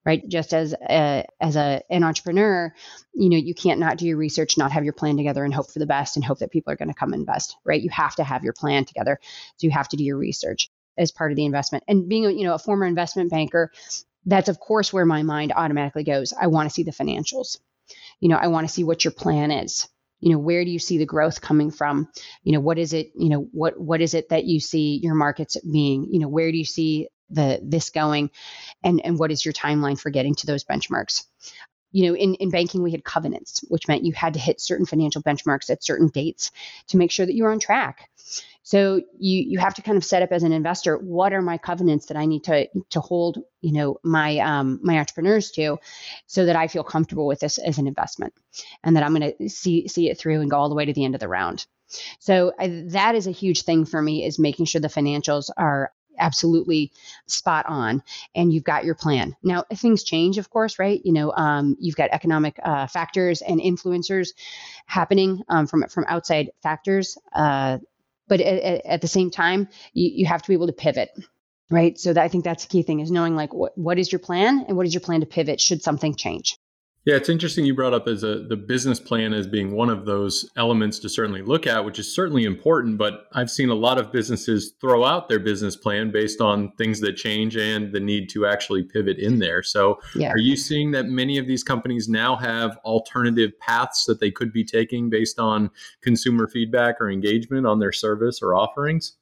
right? 0.04 0.22
Just 0.28 0.52
as 0.52 0.74
a, 0.74 1.24
as 1.40 1.56
a 1.56 1.82
an 1.88 2.04
entrepreneur, 2.04 2.74
you 3.14 3.30
know, 3.30 3.38
you 3.38 3.54
can't 3.54 3.80
not 3.80 3.96
do 3.96 4.06
your 4.06 4.18
research, 4.18 4.58
not 4.58 4.72
have 4.72 4.84
your 4.84 4.92
plan 4.92 5.16
together, 5.16 5.44
and 5.44 5.54
hope 5.54 5.70
for 5.70 5.78
the 5.78 5.86
best 5.86 6.16
and 6.16 6.24
hope 6.24 6.40
that 6.40 6.50
people 6.50 6.72
are 6.72 6.76
going 6.76 6.88
to 6.88 6.94
come 6.94 7.14
invest, 7.14 7.56
right? 7.64 7.80
You 7.80 7.90
have 7.90 8.16
to 8.16 8.24
have 8.24 8.44
your 8.44 8.52
plan 8.52 8.84
together, 8.84 9.18
so 9.56 9.66
you 9.66 9.70
have 9.70 9.88
to 9.88 9.96
do 9.96 10.04
your 10.04 10.18
research 10.18 10.70
as 10.98 11.12
part 11.12 11.32
of 11.32 11.36
the 11.36 11.46
investment. 11.46 11.84
And 11.88 12.08
being, 12.08 12.26
a, 12.26 12.30
you 12.30 12.44
know, 12.44 12.54
a 12.54 12.58
former 12.58 12.86
investment 12.86 13.30
banker, 13.30 13.72
that's 14.26 14.48
of 14.48 14.60
course 14.60 14.92
where 14.92 15.06
my 15.06 15.22
mind 15.22 15.52
automatically 15.56 16.04
goes. 16.04 16.34
I 16.38 16.48
want 16.48 16.68
to 16.68 16.74
see 16.74 16.82
the 16.82 16.90
financials. 16.90 17.58
You 18.20 18.28
know, 18.28 18.36
I 18.36 18.48
want 18.48 18.66
to 18.66 18.72
see 18.72 18.84
what 18.84 19.04
your 19.04 19.12
plan 19.12 19.50
is. 19.50 19.88
You 20.20 20.32
know, 20.32 20.38
where 20.38 20.64
do 20.64 20.70
you 20.70 20.78
see 20.78 20.98
the 20.98 21.06
growth 21.06 21.40
coming 21.40 21.70
from? 21.70 22.08
You 22.42 22.52
know, 22.52 22.60
what 22.60 22.78
is 22.78 22.92
it, 22.92 23.12
you 23.14 23.28
know, 23.28 23.48
what 23.52 23.78
what 23.78 24.00
is 24.00 24.14
it 24.14 24.30
that 24.30 24.44
you 24.44 24.60
see 24.60 25.00
your 25.02 25.14
markets 25.14 25.56
being? 25.60 26.08
You 26.10 26.20
know, 26.20 26.28
where 26.28 26.50
do 26.50 26.58
you 26.58 26.64
see 26.64 27.08
the 27.30 27.60
this 27.62 27.90
going 27.90 28.30
and 28.82 29.04
and 29.04 29.18
what 29.18 29.32
is 29.32 29.44
your 29.44 29.54
timeline 29.54 30.00
for 30.00 30.10
getting 30.10 30.34
to 30.36 30.46
those 30.46 30.64
benchmarks? 30.64 31.24
You 31.96 32.06
know, 32.06 32.14
in, 32.14 32.34
in 32.34 32.50
banking, 32.50 32.82
we 32.82 32.90
had 32.90 33.04
covenants, 33.04 33.64
which 33.68 33.88
meant 33.88 34.04
you 34.04 34.12
had 34.12 34.34
to 34.34 34.38
hit 34.38 34.60
certain 34.60 34.84
financial 34.84 35.22
benchmarks 35.22 35.70
at 35.70 35.82
certain 35.82 36.08
dates 36.08 36.52
to 36.88 36.98
make 36.98 37.10
sure 37.10 37.24
that 37.24 37.34
you 37.34 37.42
were 37.42 37.52
on 37.52 37.58
track. 37.58 38.10
So 38.62 39.00
you 39.18 39.40
you 39.48 39.58
have 39.60 39.72
to 39.76 39.82
kind 39.82 39.96
of 39.96 40.04
set 40.04 40.22
up 40.22 40.30
as 40.30 40.42
an 40.42 40.52
investor 40.52 40.98
what 40.98 41.32
are 41.32 41.40
my 41.40 41.56
covenants 41.56 42.06
that 42.06 42.18
I 42.18 42.26
need 42.26 42.44
to 42.44 42.68
to 42.90 43.00
hold 43.00 43.38
you 43.62 43.72
know 43.72 43.96
my 44.02 44.36
um, 44.40 44.78
my 44.82 44.98
entrepreneurs 44.98 45.50
to, 45.52 45.78
so 46.26 46.44
that 46.44 46.56
I 46.56 46.68
feel 46.68 46.84
comfortable 46.84 47.26
with 47.26 47.40
this 47.40 47.56
as 47.56 47.78
an 47.78 47.86
investment, 47.86 48.34
and 48.84 48.94
that 48.94 49.02
I'm 49.02 49.14
going 49.14 49.32
to 49.38 49.48
see 49.48 49.88
see 49.88 50.10
it 50.10 50.18
through 50.18 50.42
and 50.42 50.50
go 50.50 50.58
all 50.58 50.68
the 50.68 50.74
way 50.74 50.84
to 50.84 50.92
the 50.92 51.04
end 51.04 51.14
of 51.14 51.20
the 51.20 51.28
round. 51.28 51.64
So 52.18 52.52
I, 52.58 52.84
that 52.88 53.14
is 53.14 53.26
a 53.26 53.30
huge 53.30 53.62
thing 53.62 53.86
for 53.86 54.02
me 54.02 54.22
is 54.22 54.38
making 54.38 54.66
sure 54.66 54.82
the 54.82 54.88
financials 54.88 55.48
are 55.56 55.92
absolutely 56.18 56.92
spot 57.26 57.66
on 57.66 58.02
and 58.34 58.52
you've 58.52 58.64
got 58.64 58.84
your 58.84 58.94
plan. 58.94 59.36
Now 59.42 59.64
things 59.74 60.04
change 60.04 60.38
of 60.38 60.50
course 60.50 60.78
right 60.78 61.00
you 61.04 61.12
know 61.12 61.32
um, 61.32 61.76
you've 61.80 61.96
got 61.96 62.10
economic 62.10 62.58
uh, 62.62 62.86
factors 62.86 63.42
and 63.42 63.60
influencers 63.60 64.30
happening 64.86 65.42
um, 65.48 65.66
from 65.66 65.84
from 65.88 66.04
outside 66.08 66.50
factors 66.62 67.18
uh, 67.32 67.78
but 68.28 68.40
at, 68.40 68.84
at, 68.84 69.00
the 69.00 69.08
same 69.08 69.30
time 69.30 69.68
you, 69.92 70.10
you 70.14 70.26
have 70.26 70.42
to 70.42 70.48
be 70.48 70.54
able 70.54 70.66
to 70.66 70.72
pivot 70.72 71.10
right? 71.70 71.98
So 71.98 72.12
that, 72.12 72.22
i 72.22 72.28
think 72.28 72.44
that's 72.44 72.64
the 72.64 72.70
key 72.70 72.82
thing 72.82 73.00
is 73.00 73.10
knowing 73.10 73.34
like 73.34 73.52
what, 73.52 73.76
what 73.76 73.98
is 73.98 74.10
your 74.10 74.18
plan 74.18 74.64
and 74.68 74.76
what 74.76 74.86
is 74.86 74.94
your 74.94 75.00
plan 75.00 75.20
to 75.20 75.26
pivot 75.26 75.60
should 75.60 75.82
something 75.82 76.14
change 76.14 76.58
yeah, 77.06 77.14
it's 77.14 77.28
interesting 77.28 77.64
you 77.64 77.72
brought 77.72 77.94
up 77.94 78.08
as 78.08 78.24
a 78.24 78.40
the 78.40 78.56
business 78.56 78.98
plan 78.98 79.32
as 79.32 79.46
being 79.46 79.70
one 79.70 79.90
of 79.90 80.06
those 80.06 80.50
elements 80.56 80.98
to 80.98 81.08
certainly 81.08 81.40
look 81.40 81.64
at, 81.64 81.84
which 81.84 82.00
is 82.00 82.12
certainly 82.12 82.42
important. 82.42 82.98
But 82.98 83.26
I've 83.32 83.50
seen 83.50 83.68
a 83.68 83.76
lot 83.76 83.96
of 83.96 84.10
businesses 84.10 84.74
throw 84.80 85.04
out 85.04 85.28
their 85.28 85.38
business 85.38 85.76
plan 85.76 86.10
based 86.10 86.40
on 86.40 86.72
things 86.72 86.98
that 87.02 87.12
change 87.12 87.56
and 87.56 87.92
the 87.92 88.00
need 88.00 88.28
to 88.30 88.44
actually 88.44 88.82
pivot 88.82 89.18
in 89.18 89.38
there. 89.38 89.62
So, 89.62 90.00
yeah. 90.16 90.32
are 90.32 90.38
you 90.38 90.56
seeing 90.56 90.90
that 90.90 91.06
many 91.06 91.38
of 91.38 91.46
these 91.46 91.62
companies 91.62 92.08
now 92.08 92.34
have 92.34 92.76
alternative 92.78 93.52
paths 93.60 94.04
that 94.06 94.18
they 94.18 94.32
could 94.32 94.52
be 94.52 94.64
taking 94.64 95.08
based 95.08 95.38
on 95.38 95.70
consumer 96.02 96.48
feedback 96.48 96.96
or 97.00 97.08
engagement 97.08 97.68
on 97.68 97.78
their 97.78 97.92
service 97.92 98.42
or 98.42 98.56
offerings? 98.56 99.16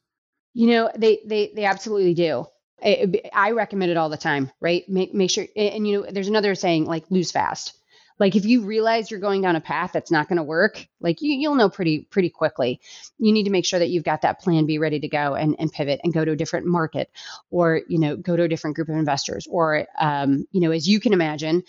You 0.55 0.69
know, 0.69 0.91
they 0.97 1.21
they 1.27 1.53
they 1.55 1.67
absolutely 1.67 2.15
do. 2.15 2.47
I, 2.83 3.51
recommend 3.53 3.91
it 3.91 3.97
all 3.97 4.09
the 4.09 4.17
time, 4.17 4.51
right? 4.61 4.89
Make 4.89 5.15
make 5.15 5.31
sure, 5.31 5.47
and 5.57 5.87
you 5.87 6.03
know, 6.03 6.11
there's 6.11 6.29
another 6.29 6.55
saying 6.55 6.85
like 6.87 7.11
lose 7.11 7.31
fast. 7.31 7.75
Like 8.19 8.37
if 8.37 8.45
you 8.45 8.63
realize 8.63 9.11
you're 9.11 9.21
going 9.21 9.43
down 9.43 9.57
a 9.57 9.61
path 9.61 9.91
that's 9.93 10.11
not 10.11 10.29
going 10.29 10.37
to 10.37 10.45
work, 10.45 10.87
like 11.01 11.21
you, 11.21 11.35
you'll 11.35 11.57
know 11.57 11.69
pretty 11.69 12.03
pretty 12.03 12.31
quickly. 12.31 12.81
You 13.19 13.33
need 13.33 13.45
to 13.45 13.51
make 13.51 13.65
sure 13.65 13.79
that 13.79 13.89
you've 13.89 14.05
got 14.05 14.23
that 14.23 14.41
plan 14.41 14.67
B 14.67 14.79
ready 14.79 15.01
to 15.01 15.09
go 15.09 15.35
and, 15.35 15.57
and 15.59 15.73
pivot 15.73 16.01
and 16.05 16.13
go 16.13 16.25
to 16.25 16.33
a 16.33 16.37
different 16.37 16.67
market, 16.67 17.11
or 17.51 17.81
you 17.89 17.99
know, 17.99 18.17
go 18.17 18.37
to 18.37 18.45
a 18.45 18.49
different 18.49 18.77
group 18.77 18.89
of 18.89 18.97
investors, 18.97 19.47
or 19.49 19.87
um, 19.99 20.47
you 20.53 20.61
know, 20.61 20.71
as 20.71 20.89
you 20.89 21.01
can 21.01 21.13
imagine, 21.13 21.65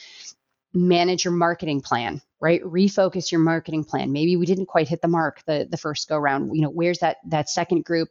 manage 0.74 1.26
your 1.26 1.34
marketing 1.34 1.82
plan 1.82 2.22
right? 2.46 2.62
Refocus 2.62 3.32
your 3.32 3.42
marketing 3.42 3.84
plan. 3.84 4.12
Maybe 4.12 4.36
we 4.36 4.46
didn't 4.46 4.68
quite 4.68 4.88
hit 4.88 5.02
the 5.02 5.08
mark 5.08 5.44
the 5.48 5.68
the 5.68 5.78
first 5.78 6.08
go 6.08 6.16
round. 6.16 6.56
You 6.56 6.62
know 6.62 6.70
where's 6.70 7.00
that 7.00 7.18
that 7.25 7.50
second 7.50 7.86
group 7.86 8.10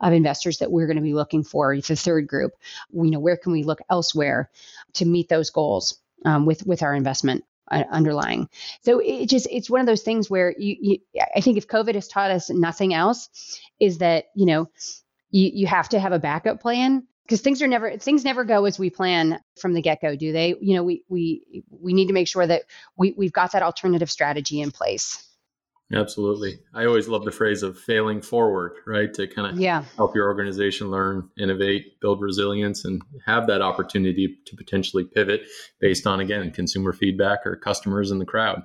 of 0.00 0.12
investors 0.12 0.58
that 0.58 0.72
we're 0.72 0.88
going 0.88 0.96
to 0.96 1.02
be 1.02 1.14
looking 1.14 1.44
for 1.44 1.76
the 1.76 1.94
third 1.94 2.26
group? 2.26 2.50
You 2.92 3.12
know 3.12 3.20
where 3.20 3.36
can 3.36 3.52
we 3.52 3.62
look 3.62 3.78
elsewhere 3.88 4.50
to 4.94 5.04
meet 5.04 5.28
those 5.28 5.50
goals 5.50 6.00
um, 6.24 6.46
with 6.46 6.66
with 6.66 6.82
our 6.82 6.96
investment 6.96 7.44
uh, 7.70 7.84
underlying? 7.88 8.48
So 8.82 8.98
it 8.98 9.28
just 9.28 9.46
it's 9.52 9.70
one 9.70 9.80
of 9.80 9.86
those 9.86 10.02
things 10.02 10.28
where 10.28 10.52
you, 10.58 10.76
you 10.80 11.22
i 11.36 11.40
think 11.40 11.56
if 11.56 11.68
covid 11.68 11.94
has 11.94 12.08
taught 12.08 12.32
us 12.32 12.50
nothing 12.50 12.92
else 12.92 13.60
is 13.78 13.98
that 13.98 14.24
you 14.34 14.46
know 14.46 14.68
you, 15.30 15.50
you 15.54 15.66
have 15.68 15.88
to 15.90 16.00
have 16.00 16.12
a 16.12 16.18
backup 16.18 16.60
plan 16.60 17.06
because 17.26 17.40
things 17.40 17.60
are 17.60 17.66
never 17.66 17.98
things 17.98 18.24
never 18.24 18.44
go 18.44 18.64
as 18.64 18.78
we 18.78 18.88
plan 18.88 19.40
from 19.60 19.74
the 19.74 19.82
get-go 19.82 20.14
do 20.16 20.32
they? 20.32 20.54
You 20.60 20.76
know 20.76 20.84
we 20.84 21.02
we 21.08 21.64
we 21.70 21.92
need 21.92 22.06
to 22.06 22.14
make 22.14 22.28
sure 22.28 22.46
that 22.46 22.62
we, 22.96 23.14
we've 23.16 23.32
got 23.32 23.52
that 23.52 23.62
alternative 23.62 24.10
strategy 24.10 24.60
in 24.60 24.70
place. 24.70 25.22
Absolutely. 25.92 26.58
I 26.74 26.84
always 26.84 27.06
love 27.06 27.24
the 27.24 27.30
phrase 27.30 27.62
of 27.62 27.78
failing 27.78 28.20
forward 28.20 28.72
right? 28.86 29.12
To 29.14 29.26
kind 29.26 29.52
of 29.52 29.60
yeah. 29.60 29.84
help 29.96 30.16
your 30.16 30.26
organization 30.26 30.90
learn 30.90 31.28
innovate 31.38 32.00
build 32.00 32.20
resilience 32.20 32.84
and 32.84 33.02
have 33.24 33.46
that 33.48 33.62
opportunity 33.62 34.36
to 34.46 34.56
potentially 34.56 35.04
pivot 35.04 35.42
based 35.80 36.06
on 36.06 36.20
again 36.20 36.50
consumer 36.50 36.92
feedback 36.92 37.40
or 37.46 37.56
customers 37.56 38.10
in 38.10 38.18
the 38.18 38.26
crowd 38.26 38.62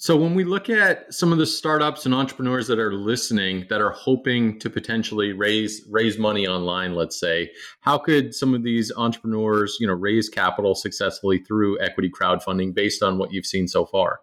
so 0.00 0.16
when 0.16 0.34
we 0.36 0.44
look 0.44 0.70
at 0.70 1.12
some 1.12 1.32
of 1.32 1.38
the 1.38 1.46
startups 1.46 2.06
and 2.06 2.14
entrepreneurs 2.14 2.68
that 2.68 2.78
are 2.78 2.94
listening 2.94 3.66
that 3.68 3.80
are 3.80 3.90
hoping 3.90 4.56
to 4.60 4.70
potentially 4.70 5.32
raise 5.32 5.84
raise 5.90 6.16
money 6.18 6.46
online, 6.46 6.94
let's 6.94 7.18
say, 7.18 7.50
how 7.80 7.98
could 7.98 8.32
some 8.32 8.54
of 8.54 8.62
these 8.62 8.92
entrepreneurs, 8.96 9.76
you 9.80 9.88
know, 9.88 9.94
raise 9.94 10.28
capital 10.28 10.76
successfully 10.76 11.38
through 11.38 11.80
equity 11.80 12.08
crowdfunding 12.08 12.72
based 12.76 13.02
on 13.02 13.18
what 13.18 13.32
you've 13.32 13.44
seen 13.44 13.66
so 13.66 13.86
far? 13.86 14.20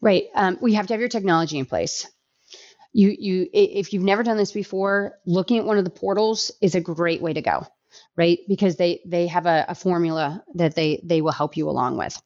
Right. 0.00 0.24
Um, 0.34 0.56
we 0.62 0.72
have 0.72 0.86
to 0.86 0.94
have 0.94 1.00
your 1.00 1.10
technology 1.10 1.58
in 1.58 1.66
place. 1.66 2.06
You 2.94 3.14
you 3.18 3.46
if 3.52 3.92
you've 3.92 4.02
never 4.02 4.22
done 4.22 4.38
this 4.38 4.52
before, 4.52 5.16
looking 5.26 5.58
at 5.58 5.66
one 5.66 5.76
of 5.76 5.84
the 5.84 5.90
portals 5.90 6.50
is 6.62 6.74
a 6.74 6.80
great 6.80 7.20
way 7.20 7.34
to 7.34 7.42
go 7.42 7.66
right 8.16 8.38
because 8.48 8.76
they 8.76 9.00
they 9.06 9.26
have 9.26 9.46
a, 9.46 9.66
a, 9.68 9.74
formula 9.74 10.42
that 10.54 10.74
they 10.74 11.00
they 11.04 11.20
will 11.20 11.30
help 11.30 11.56
you 11.56 11.68
along 11.68 11.96
with 11.96 12.20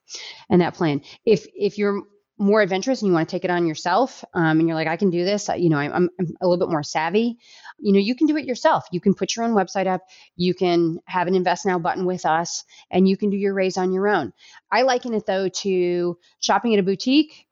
and 0.49 0.63
that 0.63 0.73
plan 0.73 0.99
if 1.27 1.47
if 1.55 1.77
you're 1.77 2.05
more 2.39 2.63
adventurous 2.63 3.03
and 3.03 3.09
you 3.09 3.13
want 3.13 3.29
to 3.29 3.33
take 3.35 3.45
it 3.45 3.51
on 3.51 3.67
yourself 3.67 4.25
um, 4.35 4.61
and 4.61 4.69
you're 4.69 4.77
like 4.77 4.87
i 4.87 4.97
can 4.97 5.11
do 5.11 5.25
this 5.25 5.49
you 5.57 5.69
know 5.69 5.79
I'm, 5.79 6.11
I'm, 6.19 6.37
a 6.41 6.47
little 6.47 6.65
bit 6.65 6.71
more 6.71 6.83
savvy. 6.83 7.39
You 7.79 7.93
know 7.93 7.99
you 7.99 8.15
can 8.15 8.27
do 8.27 8.37
it 8.37 8.45
yourself. 8.45 8.85
You 8.93 9.01
can 9.01 9.15
put 9.15 9.37
your 9.37 9.45
own 9.45 9.55
website 9.55 9.87
up. 9.87 10.03
You 10.37 10.55
can 10.55 10.99
have 11.07 11.27
an 11.27 11.35
invest 11.35 11.67
now 11.67 11.79
button 11.79 12.07
with 12.07 12.27
us 12.27 12.65
and 12.91 13.09
you 13.09 13.17
can 13.17 13.31
do 13.31 13.37
your 13.37 13.55
raise 13.55 13.77
on 13.77 13.93
your 13.93 14.09
own. 14.09 14.33
I 14.71 14.83
liken 14.83 15.15
it 15.15 15.27
though 15.27 15.49
to 15.49 16.19
shopping 16.41 16.75
at 16.75 16.81
a 16.81 16.83
boutique 16.83 17.47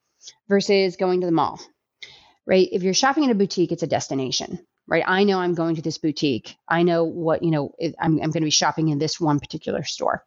versus 0.48 0.96
going 0.96 1.20
to 1.20 1.26
the 1.26 1.32
mall 1.32 1.60
right? 2.46 2.68
If 2.70 2.84
you're 2.84 2.94
shopping 2.94 3.24
at 3.24 3.30
a 3.30 3.34
boutique 3.34 3.72
it's 3.72 3.82
a 3.82 3.88
destination 3.88 4.64
right? 4.88 5.04
I 5.04 5.24
know 5.24 5.40
i'm 5.40 5.54
going 5.54 5.76
to 5.76 5.82
this 5.82 5.98
boutique. 5.98 6.56
I 6.68 6.82
know 6.82 7.04
what 7.04 7.42
you 7.42 7.50
know 7.50 7.72
i'm, 7.80 8.14
I'm 8.14 8.30
going 8.30 8.32
to 8.32 8.40
be 8.40 8.50
shopping 8.50 8.88
in 8.88 8.98
this 8.98 9.20
one 9.20 9.40
particular 9.40 9.84
store 9.84 10.24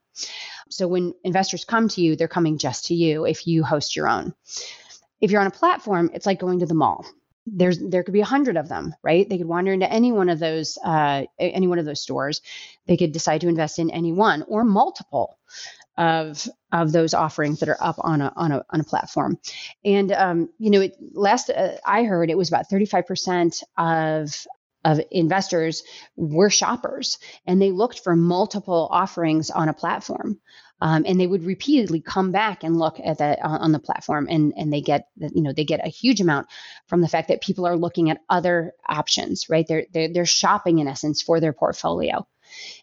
so 0.70 0.88
when 0.88 1.14
investors 1.24 1.66
come 1.66 1.88
to 1.90 2.02
you, 2.02 2.16
they're 2.16 2.28
coming 2.28 2.58
just 2.58 2.86
to 2.86 2.96
you 2.96 3.26
if 3.26 3.48
you 3.48 3.64
host 3.64 3.96
your 3.96 4.08
own. 4.08 4.34
If 5.22 5.32
you're 5.32 5.42
on 5.42 5.48
a 5.48 5.52
platform, 5.52 6.12
it's 6.14 6.26
like 6.26 6.40
going 6.40 6.60
to 6.60 6.66
the 6.66 6.74
mall. 6.74 7.06
There's 7.46 7.80
there 7.80 8.04
could 8.04 8.14
be 8.14 8.22
a 8.22 8.26
hundred 8.26 8.58
of 8.58 8.70
them, 8.70 8.94
right? 9.02 9.28
They 9.28 9.38
could 9.38 9.48
wander 9.48 9.74
into 9.74 9.92
any 9.92 10.12
one 10.12 10.30
of 10.30 10.40
those 10.40 10.78
uh, 10.84 11.24
any 11.40 11.68
one 11.68 11.80
of 11.80 11.86
those 11.86 12.02
stores. 12.02 12.42
They 12.86 12.96
could 12.96 13.12
decide 13.12 13.42
to 13.42 13.48
invest 13.48 13.80
in 13.80 13.90
any 13.90 14.14
one 14.14 14.44
or 14.48 14.64
multiple 14.64 15.40
of 15.98 16.48
of 16.72 16.92
those 16.92 17.14
offerings 17.14 17.60
that 17.60 17.70
are 17.70 17.82
up 17.82 17.96
on 18.00 18.22
a 18.22 18.32
on 18.36 18.52
a 18.52 18.64
on 18.70 18.80
a 18.80 18.84
platform. 18.84 19.40
And 19.84 20.12
um, 20.12 20.50
you 20.60 20.70
know, 20.70 20.82
it, 20.82 20.96
last 21.14 21.50
uh, 21.50 21.78
I 21.86 22.04
heard, 22.04 22.30
it 22.30 22.38
was 22.38 22.50
about 22.50 22.70
35 22.70 23.08
percent 23.08 23.64
of 23.78 24.46
of 24.86 25.00
investors 25.12 25.84
were 26.16 26.50
shoppers 26.50 27.18
and 27.46 27.62
they 27.62 27.72
looked 27.72 28.00
for 28.00 28.16
multiple 28.16 28.88
offerings 28.92 29.50
on 29.50 29.70
a 29.70 29.74
platform. 29.74 30.40
Um, 30.82 31.04
and 31.06 31.20
they 31.20 31.28
would 31.28 31.44
repeatedly 31.44 32.00
come 32.00 32.32
back 32.32 32.64
and 32.64 32.80
look 32.80 33.02
at 33.04 33.18
that 33.18 33.40
on, 33.44 33.60
on 33.60 33.72
the 33.74 33.80
platform 33.80 34.28
and 34.30 34.54
and 34.56 34.72
they 34.72 34.80
get 34.80 35.10
you 35.18 35.42
know 35.42 35.52
they 35.52 35.66
get 35.66 35.86
a 35.86 35.90
huge 35.90 36.22
amount 36.22 36.48
from 36.88 37.02
the 37.02 37.10
fact 37.10 37.28
that 37.28 37.42
people 37.42 37.68
are 37.68 37.76
looking 37.76 38.10
at 38.10 38.22
other 38.30 38.72
options 38.88 39.50
right 39.50 39.68
they're 39.68 39.88
they're, 39.92 40.08
they're 40.14 40.26
shopping 40.26 40.80
in 40.80 40.88
essence 40.88 41.22
for 41.22 41.42
their 41.42 41.52
portfolio 41.52 42.26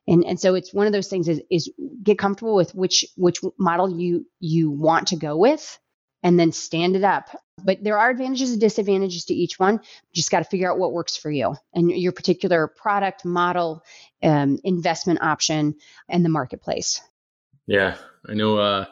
and 0.06 0.26
and 0.26 0.38
so 0.38 0.54
it's 0.54 0.74
one 0.74 0.86
of 0.86 0.92
those 0.92 1.08
things 1.08 1.26
is 1.26 1.40
is 1.50 1.72
get 2.02 2.18
comfortable 2.18 2.54
with 2.54 2.74
which 2.74 3.06
which 3.16 3.40
model 3.58 3.88
you 3.88 4.26
you 4.40 4.70
want 4.70 5.08
to 5.08 5.16
go 5.16 5.34
with 5.34 5.78
and 6.22 6.38
then 6.38 6.52
stand 6.52 6.96
it 6.96 7.04
up 7.04 7.30
But 7.62 7.82
there 7.82 7.98
are 7.98 8.10
advantages 8.10 8.52
and 8.52 8.60
disadvantages 8.60 9.24
to 9.26 9.34
each 9.34 9.58
one. 9.58 9.74
You 9.74 10.14
just 10.14 10.30
got 10.30 10.40
to 10.40 10.44
figure 10.44 10.70
out 10.70 10.78
what 10.78 10.92
works 10.92 11.16
for 11.16 11.30
you 11.30 11.56
and 11.74 11.90
your 11.90 12.12
particular 12.12 12.66
product, 12.68 13.24
model, 13.24 13.82
um, 14.22 14.58
investment 14.62 15.22
option, 15.22 15.76
and 16.08 16.24
the 16.24 16.28
marketplace. 16.28 17.00
Yeah, 17.66 17.96
I 18.28 18.34
know. 18.34 18.58
Uh, 18.58 18.84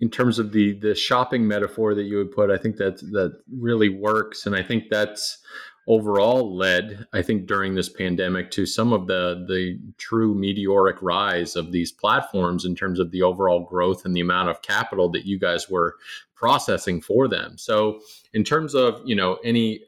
in 0.00 0.10
terms 0.10 0.38
of 0.38 0.52
the 0.52 0.78
the 0.78 0.94
shopping 0.94 1.46
metaphor 1.46 1.94
that 1.94 2.04
you 2.04 2.18
would 2.18 2.32
put, 2.32 2.50
I 2.50 2.58
think 2.58 2.76
that 2.76 2.98
that 3.12 3.40
really 3.50 3.88
works, 3.88 4.46
and 4.46 4.54
I 4.54 4.62
think 4.62 4.84
that's 4.90 5.38
overall 5.86 6.56
led, 6.56 7.06
I 7.12 7.22
think, 7.22 7.46
during 7.46 7.74
this 7.74 7.88
pandemic 7.88 8.50
to 8.52 8.66
some 8.66 8.92
of 8.92 9.06
the 9.06 9.44
the 9.48 9.78
true 9.98 10.34
meteoric 10.34 10.96
rise 11.02 11.56
of 11.56 11.72
these 11.72 11.90
platforms 11.90 12.64
in 12.64 12.74
terms 12.74 12.98
of 12.98 13.10
the 13.10 13.22
overall 13.22 13.60
growth 13.60 14.04
and 14.04 14.14
the 14.14 14.20
amount 14.20 14.48
of 14.48 14.62
capital 14.62 15.10
that 15.10 15.26
you 15.26 15.38
guys 15.38 15.68
were 15.68 15.96
processing 16.34 17.00
for 17.00 17.28
them. 17.28 17.58
So, 17.58 18.00
in 18.32 18.44
terms 18.44 18.74
of 18.74 19.00
you 19.04 19.16
know 19.16 19.38
any 19.44 19.80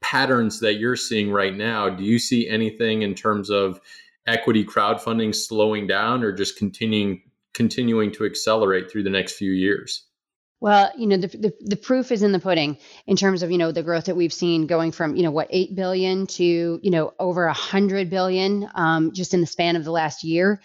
patterns 0.00 0.60
that 0.60 0.74
you're 0.74 0.96
seeing 0.96 1.30
right 1.30 1.54
now, 1.54 1.88
do 1.88 2.04
you 2.04 2.18
see 2.18 2.48
anything 2.48 3.02
in 3.02 3.14
terms 3.14 3.50
of 3.50 3.80
equity 4.26 4.64
crowdfunding 4.64 5.34
slowing 5.34 5.86
down 5.86 6.22
or 6.22 6.32
just 6.32 6.58
continuing 6.58 7.22
continuing 7.52 8.10
to 8.12 8.24
accelerate 8.24 8.90
through 8.90 9.02
the 9.02 9.10
next 9.10 9.34
few 9.34 9.52
years? 9.52 10.06
Well, 10.60 10.90
you 10.96 11.06
know, 11.06 11.16
the, 11.16 11.28
the, 11.28 11.52
the, 11.60 11.76
proof 11.76 12.10
is 12.10 12.22
in 12.22 12.32
the 12.32 12.38
pudding 12.38 12.78
in 13.06 13.16
terms 13.16 13.42
of, 13.42 13.50
you 13.50 13.58
know, 13.58 13.72
the 13.72 13.82
growth 13.82 14.06
that 14.06 14.16
we've 14.16 14.32
seen 14.32 14.66
going 14.66 14.92
from, 14.92 15.14
you 15.14 15.22
know, 15.22 15.30
what, 15.30 15.48
8 15.50 15.74
billion 15.74 16.26
to, 16.28 16.80
you 16.82 16.90
know, 16.90 17.12
over 17.18 17.46
100 17.46 18.08
billion 18.08 18.68
um, 18.74 19.12
just 19.12 19.34
in 19.34 19.40
the 19.40 19.46
span 19.46 19.76
of 19.76 19.84
the 19.84 19.90
last 19.90 20.24
year 20.24 20.62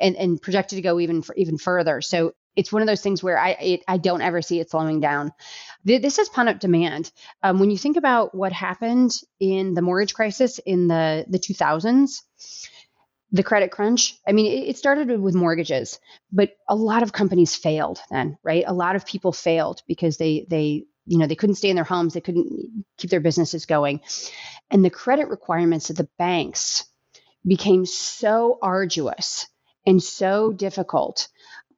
and, 0.00 0.16
and 0.16 0.40
projected 0.40 0.76
to 0.76 0.82
go 0.82 0.98
even, 1.00 1.22
even 1.36 1.58
further. 1.58 2.00
So 2.00 2.32
it's 2.56 2.72
one 2.72 2.82
of 2.82 2.88
those 2.88 3.02
things 3.02 3.22
where 3.22 3.38
I, 3.38 3.50
it, 3.50 3.80
I 3.88 3.98
don't 3.98 4.22
ever 4.22 4.42
see 4.42 4.60
it 4.60 4.70
slowing 4.70 5.00
down. 5.00 5.32
This 5.84 6.18
is 6.18 6.28
pent 6.28 6.48
up 6.48 6.60
demand. 6.60 7.10
Um, 7.42 7.58
when 7.58 7.70
you 7.70 7.78
think 7.78 7.96
about 7.96 8.34
what 8.34 8.52
happened 8.52 9.12
in 9.40 9.74
the 9.74 9.82
mortgage 9.82 10.14
crisis 10.14 10.58
in 10.58 10.86
the, 10.86 11.24
the 11.28 11.38
2000s, 11.38 12.22
the 13.32 13.42
credit 13.42 13.70
crunch. 13.70 14.18
I 14.26 14.32
mean, 14.32 14.68
it, 14.68 14.76
started 14.76 15.20
with 15.20 15.34
mortgages, 15.34 15.98
but 16.30 16.50
a 16.68 16.76
lot 16.76 17.02
of 17.02 17.12
companies 17.12 17.56
failed 17.56 17.98
then, 18.10 18.36
right? 18.42 18.64
A 18.66 18.74
lot 18.74 18.94
of 18.94 19.06
people 19.06 19.32
failed 19.32 19.82
because 19.88 20.18
they 20.18 20.46
they 20.48 20.84
you 21.06 21.18
know 21.18 21.26
they 21.26 21.34
couldn't 21.34 21.56
stay 21.56 21.70
in 21.70 21.76
their 21.76 21.84
homes, 21.84 22.14
they 22.14 22.20
couldn't 22.20 22.84
keep 22.98 23.10
their 23.10 23.20
businesses 23.20 23.66
going, 23.66 24.00
and 24.70 24.84
the 24.84 24.90
credit 24.90 25.28
requirements 25.28 25.90
of 25.90 25.96
the 25.96 26.08
banks 26.18 26.84
became 27.44 27.86
so 27.86 28.58
arduous 28.62 29.48
and 29.86 30.02
so 30.02 30.52
difficult. 30.52 31.28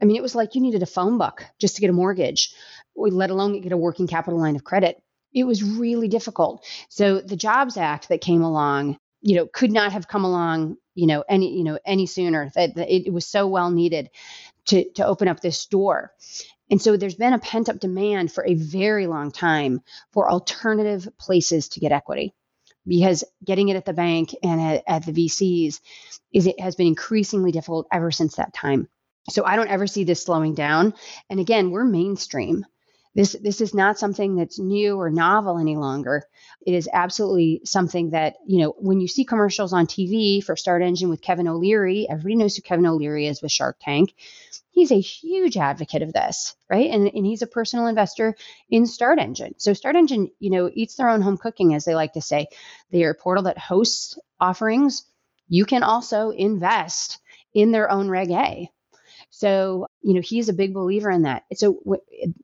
I 0.03 0.05
mean, 0.05 0.17
it 0.17 0.23
was 0.23 0.35
like 0.35 0.55
you 0.55 0.61
needed 0.61 0.83
a 0.83 0.87
phone 0.87 1.17
book 1.17 1.47
just 1.59 1.77
to 1.77 1.81
get 1.81 1.89
a 1.89 1.95
mortgage, 1.95 2.53
let 2.97 3.31
alone 3.31 3.59
get 3.61 3.73
a 3.73 3.77
working 3.77 4.07
capital 4.07 4.41
line 4.41 4.57
of 4.57 4.65
credit. 4.65 5.01
It 5.33 5.45
was 5.45 5.63
really 5.63 6.09
difficult. 6.09 6.65
So 6.91 7.21
the 7.21 7.37
Jobs 7.37 7.77
Act 7.77 8.09
that 8.09 8.21
came 8.21 8.43
along 8.43 8.99
you 9.25 9.37
know 9.37 9.47
could 9.47 9.73
not 9.73 9.93
have 9.93 10.07
come 10.07 10.25
along 10.25 10.77
you 10.95 11.07
know 11.07 11.25
any 11.29 11.57
you 11.57 11.65
know 11.65 11.79
any 11.85 12.07
sooner 12.07 12.51
that, 12.55 12.77
it, 12.79 13.07
it 13.07 13.13
was 13.13 13.27
so 13.27 13.47
well 13.49 13.71
needed 13.71 14.11
to 14.67 14.89
to 14.93 15.05
open 15.05 15.27
up 15.29 15.41
this 15.41 15.67
door 15.67 16.13
and 16.71 16.81
so 16.81 16.97
there's 16.97 17.17
been 17.17 17.33
a 17.33 17.39
pent 17.39 17.69
up 17.69 17.81
demand 17.81 18.31
for 18.31 18.45
a 18.47 18.55
very 18.55 19.07
long 19.07 19.33
time 19.33 19.81
for 20.13 20.31
alternative 20.31 21.09
places 21.19 21.69
to 21.71 21.81
get 21.81 21.93
equity 21.93 22.35
because 22.87 23.25
getting 23.45 23.69
it 23.69 23.77
at 23.77 23.85
the 23.85 23.93
bank 23.93 24.35
and 24.43 24.61
at, 24.61 24.85
at 24.87 25.07
the 25.07 25.13
VCs 25.13 25.81
is 26.33 26.47
it 26.47 26.61
has 26.61 26.77
been 26.77 26.87
increasingly 26.87 27.53
difficult 27.53 27.87
ever 27.93 28.11
since 28.11 28.37
that 28.37 28.53
time. 28.53 28.89
So 29.31 29.45
I 29.45 29.57
don't 29.57 29.71
ever 29.71 29.87
see 29.87 30.05
this 30.05 30.23
slowing 30.23 30.55
down. 30.55 30.95
And 31.31 31.41
again, 31.41 31.71
we're 31.71 31.85
mainstream. 31.85 32.67
This 33.15 33.37
this 33.41 33.61
is 33.61 33.75
not 33.75 33.99
something 33.99 34.35
that's 34.35 34.59
new 34.59 34.99
or 34.99 35.09
novel 35.09 35.59
any 35.59 35.77
longer. 35.77 36.25
It 36.67 36.75
is 36.75 36.89
absolutely 36.93 37.61
something 37.65 38.11
that, 38.11 38.37
you 38.47 38.59
know, 38.59 38.75
when 38.79 39.01
you 39.01 39.07
see 39.07 39.25
commercials 39.25 39.73
on 39.73 39.87
TV 39.87 40.43
for 40.43 40.57
StartEngine 40.57 41.09
with 41.09 41.23
Kevin 41.23 41.47
O'Leary, 41.47 42.09
everybody 42.09 42.37
knows 42.37 42.57
who 42.57 42.63
Kevin 42.63 42.87
O'Leary 42.87 43.29
is 43.29 43.41
with 43.41 43.53
Shark 43.53 43.77
Tank. 43.81 44.15
He's 44.73 44.91
a 44.91 45.01
huge 45.01 45.57
advocate 45.57 46.03
of 46.03 46.13
this, 46.13 46.57
right? 46.69 46.91
And, 46.91 47.09
and 47.15 47.25
he's 47.25 47.43
a 47.43 47.47
personal 47.47 47.87
investor 47.87 48.35
in 48.69 48.83
StartEngine. 48.83 49.55
So 49.59 49.71
StartEngine, 49.71 50.33
you 50.41 50.51
know, 50.51 50.69
eats 50.75 50.97
their 50.97 51.09
own 51.09 51.23
home 51.23 51.37
cooking, 51.37 51.75
as 51.75 51.85
they 51.85 51.95
like 51.95 52.15
to 52.15 52.21
say. 52.21 52.49
They 52.91 53.05
are 53.05 53.11
a 53.11 53.15
portal 53.15 53.45
that 53.45 53.59
hosts 53.59 54.19
offerings. 54.41 55.05
You 55.49 55.65
can 55.65 55.85
also 55.85 56.31
invest 56.31 57.21
in 57.55 57.71
their 57.71 57.89
own 57.89 58.09
Reg 58.09 58.33
A, 58.33 58.69
so, 59.37 59.89
you 60.01 60.15
know, 60.15 60.21
he's 60.21 60.49
a 60.49 60.53
big 60.53 60.73
believer 60.73 61.11
in 61.11 61.23
that. 61.23 61.43
So, 61.55 61.81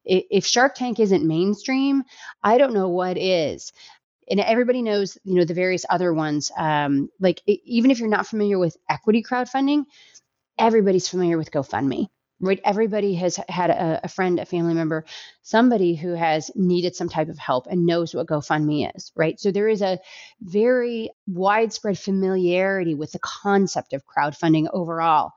if 0.05 0.45
Shark 0.45 0.75
Tank 0.75 0.99
isn't 0.99 1.25
mainstream, 1.25 2.03
I 2.43 2.59
don't 2.59 2.75
know 2.75 2.89
what 2.89 3.17
is. 3.17 3.73
And 4.29 4.41
everybody 4.41 4.83
knows, 4.83 5.17
you 5.23 5.37
know, 5.37 5.45
the 5.45 5.55
various 5.55 5.87
other 5.89 6.13
ones. 6.13 6.51
Um, 6.57 7.09
like, 7.21 7.43
even 7.47 7.93
if 7.93 8.01
you're 8.01 8.09
not 8.09 8.27
familiar 8.27 8.59
with 8.59 8.77
equity 8.89 9.23
crowdfunding, 9.23 9.85
everybody's 10.59 11.07
familiar 11.07 11.39
with 11.39 11.53
GoFundMe 11.53 12.09
right 12.41 12.61
everybody 12.65 13.15
has 13.15 13.39
had 13.49 13.71
a, 13.71 14.01
a, 14.05 14.09
friend 14.09 14.39
a 14.39 14.47
family 14.47 14.75
member 14.75 15.05
somebody 15.43 15.95
who 15.95 16.15
has 16.15 16.51
needed 16.55 16.95
some 16.97 17.09
type 17.09 17.29
of 17.29 17.39
help 17.39 17.67
and 17.67 17.87
knows 17.87 18.15
what 18.15 18.27
gofundme 18.27 18.91
is 18.95 19.13
right? 19.17 19.39
So 19.39 19.51
there 19.51 19.69
is 19.69 19.83
a 19.83 19.99
very 20.41 21.11
widespread 21.27 21.99
familiarity 21.99 22.95
with 22.95 23.13
the 23.13 23.19
concept 23.19 23.93
of 23.93 24.05
crowdfunding 24.07 24.69
overall. 24.73 25.33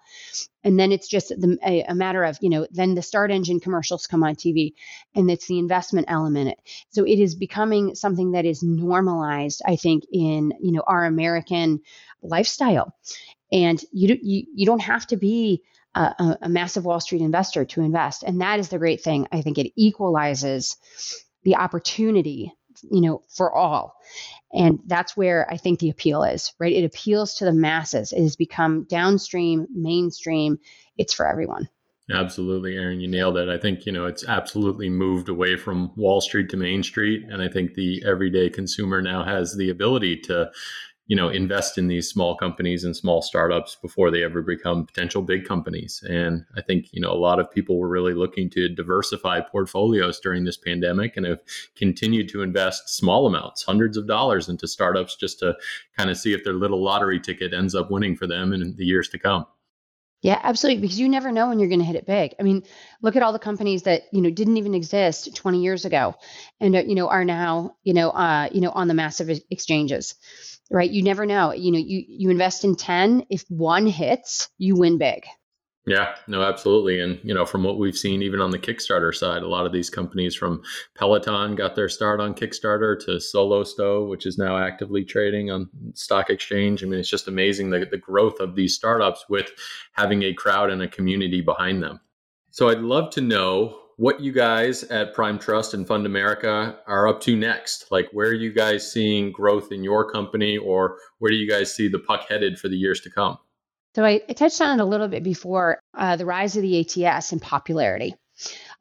And 0.64 0.80
then 0.80 0.92
it's 0.92 1.08
just 1.08 1.30
the, 1.30 1.58
a, 1.66 1.84
a, 1.84 1.96
matter 1.96 2.24
of 2.24 2.38
you 2.42 2.50
know 2.50 2.68
then 2.72 2.96
the 2.96 3.02
StartEngine 3.02 3.62
commercials 3.62 4.08
come 4.08 4.24
on 4.24 4.36
tv 4.36 4.74
and 5.16 5.30
it's 5.30 5.48
the 5.48 5.60
investment 5.60 6.08
element. 6.10 6.58
So 6.90 7.04
it 7.04 7.20
is 7.20 7.36
becoming 7.36 7.96
something 7.96 8.32
that 8.32 8.46
is 8.46 8.64
normalized 8.64 9.62
i 9.66 9.76
think 9.76 10.04
in 10.12 10.54
you 10.62 10.72
know 10.72 10.84
our 10.88 11.06
american 11.06 11.82
lifestyle. 12.22 12.96
And 13.52 13.84
you, 13.92 14.18
you 14.22 14.46
you 14.56 14.66
don't 14.66 14.82
have 14.82 15.06
to 15.08 15.18
be 15.18 15.62
a, 15.96 16.38
a 16.42 16.50
massive 16.50 16.86
Wall 16.86 17.00
Street 17.00 17.22
investor 17.22 17.66
to 17.66 17.82
invest. 17.82 18.24
And 18.24 18.42
that 18.42 18.60
is 18.60 18.70
the 18.70 18.80
great 18.80 19.02
thing. 19.02 19.28
I 19.32 19.42
think 19.42 19.58
it 19.58 19.72
equalizes 19.76 20.78
the 21.44 21.56
opportunity, 21.56 22.54
you 22.92 23.02
know, 23.02 23.22
for 23.30 23.54
all. 23.54 23.96
And 24.52 24.80
that's 24.86 25.18
where 25.18 25.48
I 25.52 25.58
think 25.58 25.80
the 25.80 25.90
appeal 25.90 26.24
is, 26.24 26.54
right? 26.60 26.74
It 26.74 26.86
appeals 26.86 27.36
to 27.36 27.46
the 27.46 27.54
masses. 27.54 28.12
It 28.12 28.22
has 28.22 28.36
become 28.36 28.86
downstream, 28.90 29.68
mainstream. 29.74 30.60
It's 30.98 31.14
for 31.14 31.28
everyone. 31.28 31.70
Absolutely, 32.12 32.76
aaron 32.76 33.00
you 33.00 33.08
nailed 33.08 33.38
it. 33.38 33.48
I 33.48 33.58
think, 33.58 33.86
you 33.86 33.92
know, 33.92 34.06
it's 34.06 34.28
absolutely 34.28 34.90
moved 34.90 35.30
away 35.30 35.56
from 35.56 35.92
Wall 35.96 36.20
Street 36.20 36.50
to 36.50 36.58
Main 36.58 36.84
Street. 36.84 37.24
And 37.30 37.42
I 37.42 37.48
think 37.48 37.74
the 37.74 38.04
everyday 38.06 38.50
consumer 38.50 39.02
now 39.02 39.24
has 39.24 39.56
the 39.56 39.70
ability 39.70 40.18
to 40.22 40.52
you 41.08 41.16
know 41.16 41.30
invest 41.30 41.78
in 41.78 41.88
these 41.88 42.10
small 42.10 42.36
companies 42.36 42.84
and 42.84 42.96
small 42.96 43.22
startups 43.22 43.76
before 43.82 44.10
they 44.10 44.24
ever 44.24 44.42
become 44.42 44.86
potential 44.86 45.22
big 45.22 45.46
companies 45.46 46.04
and 46.08 46.46
i 46.56 46.62
think 46.62 46.88
you 46.92 47.02
know 47.02 47.12
a 47.12 47.16
lot 47.16 47.40
of 47.40 47.52
people 47.52 47.78
were 47.78 47.90
really 47.90 48.14
looking 48.14 48.50
to 48.50 48.70
diversify 48.70 49.42
portfolios 49.42 50.20
during 50.20 50.44
this 50.44 50.58
pandemic 50.58 51.18
and 51.18 51.26
have 51.26 51.42
continued 51.76 52.30
to 52.30 52.42
invest 52.42 52.90
small 52.90 53.28
amounts 53.28 53.64
hundreds 53.64 53.98
of 53.98 54.08
dollars 54.08 54.48
into 54.48 54.68
startups 54.68 55.16
just 55.16 55.40
to 55.40 55.54
kind 55.98 56.10
of 56.10 56.18
see 56.18 56.34
if 56.34 56.44
their 56.44 56.54
little 56.54 56.82
lottery 56.82 57.20
ticket 57.20 57.54
ends 57.54 57.76
up 57.76 57.92
winning 57.92 58.16
for 58.16 58.28
them 58.28 58.54
in 58.54 58.76
the 58.78 58.86
years 58.86 59.10
to 59.10 59.20
come 59.20 59.46
yeah, 60.24 60.40
absolutely. 60.42 60.84
Because 60.84 60.98
you 60.98 61.10
never 61.10 61.34
know 61.34 61.50
when 61.50 61.60
you're 61.60 61.68
going 61.68 61.82
to 61.82 61.86
hit 61.86 61.98
it 61.98 62.06
big. 62.06 62.34
I 62.40 62.44
mean, 62.44 62.64
look 63.02 63.18
at 63.18 63.24
all 63.24 63.34
the 63.34 63.40
companies 63.40 63.84
that 63.84 64.04
you 64.14 64.22
know 64.22 64.30
didn't 64.30 64.56
even 64.56 64.74
exist 64.74 65.36
20 65.36 65.62
years 65.62 65.84
ago, 65.84 66.16
and 66.62 66.78
uh, 66.78 66.80
you 66.80 66.96
know 66.96 67.10
are 67.10 67.26
now 67.26 67.76
you 67.84 67.94
know 67.94 68.10
uh, 68.12 68.48
you 68.50 68.62
know 68.62 68.70
on 68.70 68.88
the 68.88 68.94
massive 68.94 69.30
exchanges 69.52 70.16
right? 70.72 70.90
You 70.90 71.04
never 71.04 71.26
know. 71.26 71.52
You 71.52 71.72
know, 71.72 71.80
you 71.80 72.04
you 72.08 72.30
invest 72.30 72.64
in 72.64 72.76
10, 72.76 73.26
if 73.30 73.44
one 73.50 73.88
hits, 73.88 74.50
you 74.58 74.76
win 74.76 74.98
big. 74.98 75.24
Yeah, 75.86 76.16
no, 76.28 76.42
absolutely. 76.42 77.02
And, 77.02 77.20
you 77.24 77.34
know, 77.34 77.46
from 77.46 77.64
what 77.64 77.78
we've 77.78 77.98
seen, 77.98 78.22
even 78.22 78.40
on 78.40 78.52
the 78.52 78.60
Kickstarter 78.60 79.14
side, 79.14 79.44
a 79.44 79.48
lot 79.50 79.66
of 79.66 79.74
these 79.74 79.90
companies 79.90 80.34
from 80.34 80.62
Peloton 80.96 81.56
got 81.56 81.76
their 81.76 81.90
start 81.90 82.22
on 82.22 82.34
Kickstarter 82.34 82.98
to 83.06 83.20
Solo 83.20 83.66
Stove, 83.66 84.08
which 84.08 84.26
is 84.26 84.38
now 84.38 84.58
actively 84.58 85.04
trading 85.04 85.52
on 85.52 85.70
stock 85.94 86.30
exchange. 86.30 86.84
I 86.84 86.88
mean, 86.88 87.02
it's 87.02 87.10
just 87.10 87.28
amazing 87.28 87.70
the, 87.70 87.86
the 87.86 87.98
growth 87.98 88.40
of 88.40 88.56
these 88.56 88.74
startups 88.74 89.26
with 89.28 89.52
having 89.92 90.24
a 90.24 90.34
crowd 90.34 90.70
and 90.70 90.82
a 90.82 90.88
community 90.88 91.42
behind 91.42 91.84
them. 91.84 92.00
So 92.52 92.70
I'd 92.70 92.80
love 92.80 93.10
to 93.16 93.22
know 93.22 93.83
what 93.98 94.20
you 94.20 94.32
guys 94.32 94.84
at 94.84 95.14
Prime 95.14 95.40
Trust 95.40 95.74
and 95.74 95.88
FundAmerica 95.88 96.78
are 96.88 97.08
up 97.08 97.22
to 97.22 97.36
next. 97.36 97.92
Like, 97.92 98.10
where 98.12 98.28
are 98.28 98.34
you 98.34 98.52
guys 98.52 98.92
seeing 98.92 99.32
growth 99.32 99.72
in 99.72 99.84
your 99.84 100.10
company, 100.10 100.58
or 100.58 100.98
where 101.20 101.32
do 101.32 101.38
you 101.38 101.50
guys 101.50 101.74
see 101.74 101.88
the 101.88 102.00
puck 102.00 102.26
headed 102.28 102.60
for 102.60 102.70
the 102.70 102.78
years 102.78 103.02
to 103.02 103.10
come? 103.10 103.38
So, 103.96 104.04
I, 104.04 104.22
I 104.28 104.34
touched 104.34 104.60
on 104.62 104.80
it 104.80 104.82
a 104.82 104.86
little 104.86 105.08
bit 105.08 105.24
before 105.24 105.80
uh, 105.94 106.16
the 106.16 106.26
rise 106.26 106.56
of 106.56 106.64
the 106.64 106.80
ATS 106.80 107.32
and 107.32 107.42
popularity. 107.42 108.16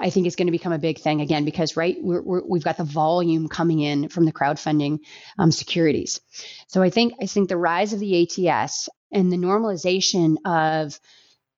I 0.01 0.11
think 0.11 0.27
is 0.27 0.35
going 0.35 0.47
to 0.47 0.53
become 0.53 0.73
a 0.73 0.79
big 0.79 0.99
thing 0.99 1.21
again 1.21 1.45
because 1.45 1.77
right 1.77 1.97
we 2.03 2.59
have 2.59 2.65
got 2.65 2.79
the 2.79 2.85
volume 2.85 3.49
coming 3.49 3.81
in 3.81 4.09
from 4.09 4.25
the 4.25 4.33
crowdfunding 4.33 5.01
um, 5.39 5.53
securities. 5.53 6.21
So 6.69 6.83
I 6.83 6.91
think 6.91 7.15
I 7.21 7.27
think 7.27 7.49
the 7.49 7.59
rise 7.59 7.93
of 7.93 8.01
the 8.01 8.23
ATS 8.23 8.89
and 9.13 9.31
the 9.31 9.37
normalization 9.37 10.37
of 10.45 10.99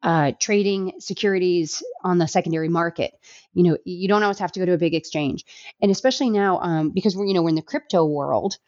uh, 0.03 0.33
trading 0.39 0.93
securities 0.99 1.83
on 2.03 2.19
the 2.19 2.29
secondary 2.29 2.69
market 2.69 3.15
You 3.55 3.63
know, 3.65 3.79
you 3.85 4.09
don't 4.09 4.23
always 4.23 4.39
have 4.39 4.53
to 4.53 4.61
go 4.61 4.67
to 4.67 4.75
a 4.75 4.79
big 4.79 4.95
exchange, 4.95 5.45
and 5.81 5.91
especially 5.91 6.31
now 6.31 6.61
um, 6.61 6.91
because 6.91 7.17
we're 7.17 7.27
you 7.27 7.35
know 7.35 7.43
we're 7.43 7.51
in 7.51 7.55
the 7.57 7.63
crypto 7.63 8.05
world. 8.05 8.59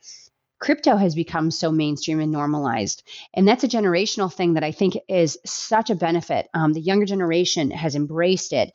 Crypto 0.58 0.96
has 0.96 1.14
become 1.14 1.50
so 1.50 1.70
mainstream 1.70 2.18
and 2.20 2.32
normalized, 2.32 3.02
and 3.34 3.46
that's 3.46 3.64
a 3.64 3.68
generational 3.68 4.32
thing 4.32 4.54
that 4.54 4.64
I 4.64 4.72
think 4.72 4.96
is 5.08 5.38
such 5.44 5.90
a 5.90 5.94
benefit. 5.94 6.48
Um, 6.54 6.72
the 6.72 6.80
younger 6.80 7.04
generation 7.04 7.70
has 7.70 7.94
embraced 7.94 8.54
it, 8.54 8.72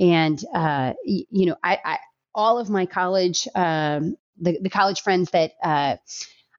and 0.00 0.42
uh, 0.54 0.94
y- 1.06 1.26
you 1.30 1.46
know, 1.46 1.56
I, 1.62 1.78
I 1.84 1.98
all 2.34 2.58
of 2.58 2.70
my 2.70 2.86
college 2.86 3.46
um, 3.54 4.16
the, 4.40 4.58
the 4.62 4.70
college 4.70 5.02
friends 5.02 5.30
that 5.32 5.52
uh, 5.62 5.96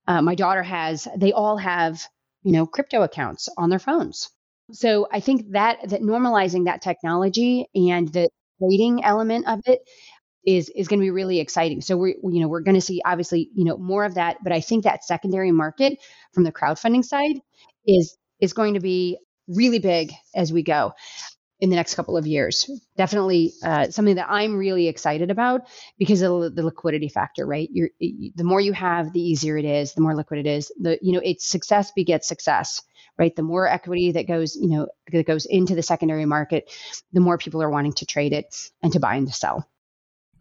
uh, 0.07 0.21
my 0.21 0.35
daughter 0.35 0.63
has, 0.63 1.07
they 1.17 1.31
all 1.33 1.57
have, 1.57 2.01
you 2.43 2.51
know, 2.51 2.65
crypto 2.65 3.01
accounts 3.03 3.49
on 3.57 3.69
their 3.69 3.79
phones. 3.79 4.29
So 4.71 5.07
I 5.11 5.19
think 5.19 5.51
that 5.51 5.89
that 5.89 6.01
normalizing 6.01 6.65
that 6.65 6.81
technology 6.81 7.67
and 7.73 8.07
the 8.11 8.29
trading 8.59 9.03
element 9.03 9.47
of 9.47 9.61
it 9.65 9.81
is 10.45 10.69
is 10.69 10.87
going 10.87 10.99
to 10.99 11.03
be 11.03 11.11
really 11.11 11.39
exciting. 11.39 11.81
So 11.81 11.97
we're 11.97 12.15
you 12.23 12.41
know 12.41 12.47
we're 12.47 12.61
going 12.61 12.75
to 12.75 12.81
see 12.81 13.01
obviously 13.05 13.49
you 13.55 13.65
know 13.65 13.77
more 13.77 14.05
of 14.05 14.15
that, 14.15 14.37
but 14.43 14.53
I 14.53 14.61
think 14.61 14.83
that 14.85 15.03
secondary 15.03 15.51
market 15.51 15.99
from 16.33 16.43
the 16.43 16.51
crowdfunding 16.51 17.05
side 17.05 17.37
is 17.85 18.17
is 18.39 18.53
going 18.53 18.75
to 18.75 18.79
be 18.79 19.17
really 19.47 19.79
big 19.79 20.13
as 20.35 20.53
we 20.53 20.63
go 20.63 20.93
in 21.59 21.69
the 21.69 21.75
next 21.75 21.95
couple 21.95 22.15
of 22.15 22.25
years. 22.25 22.69
Definitely 22.97 23.53
uh, 23.63 23.89
something 23.89 24.15
that 24.15 24.27
I'm 24.29 24.55
really 24.55 24.87
excited 24.87 25.29
about 25.29 25.61
because 25.97 26.21
of 26.21 26.55
the 26.55 26.63
liquidity 26.63 27.09
factor, 27.09 27.45
right? 27.45 27.69
You're, 27.71 27.89
the 27.99 28.43
more 28.43 28.61
you 28.61 28.73
have, 28.73 29.11
the 29.11 29.21
easier 29.21 29.57
it 29.57 29.65
is, 29.65 29.93
the 29.93 30.01
more 30.01 30.15
liquid 30.15 30.39
it 30.39 30.47
is. 30.47 30.71
The 30.79 30.97
you 31.01 31.13
know, 31.13 31.21
it's 31.23 31.47
success 31.47 31.91
begets 31.95 32.27
success, 32.27 32.81
right? 33.19 33.35
The 33.35 33.43
more 33.43 33.67
equity 33.67 34.13
that 34.13 34.27
goes, 34.27 34.55
you 34.55 34.69
know, 34.69 34.87
that 35.11 35.27
goes 35.27 35.45
into 35.45 35.75
the 35.75 35.83
secondary 35.83 36.25
market, 36.25 36.71
the 37.11 37.19
more 37.19 37.37
people 37.37 37.61
are 37.61 37.69
wanting 37.69 37.93
to 37.93 38.05
trade 38.05 38.33
it 38.33 38.71
and 38.81 38.91
to 38.93 38.99
buy 38.99 39.15
and 39.15 39.27
to 39.27 39.33
sell. 39.33 39.67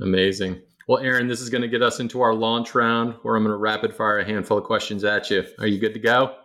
Amazing. 0.00 0.62
Well, 0.86 1.02
Aaron, 1.02 1.26
this 1.26 1.40
is 1.40 1.50
going 1.50 1.62
to 1.62 1.68
get 1.68 1.82
us 1.82 2.00
into 2.00 2.22
our 2.22 2.32
launch 2.32 2.74
round 2.74 3.14
where 3.22 3.36
I'm 3.36 3.42
going 3.42 3.52
to 3.52 3.58
rapid 3.58 3.94
fire 3.94 4.20
a 4.20 4.24
handful 4.24 4.56
of 4.56 4.64
questions 4.64 5.04
at 5.04 5.28
you. 5.28 5.44
Are 5.58 5.66
you 5.66 5.78
good 5.78 5.92
to 5.92 6.00
go? 6.00 6.36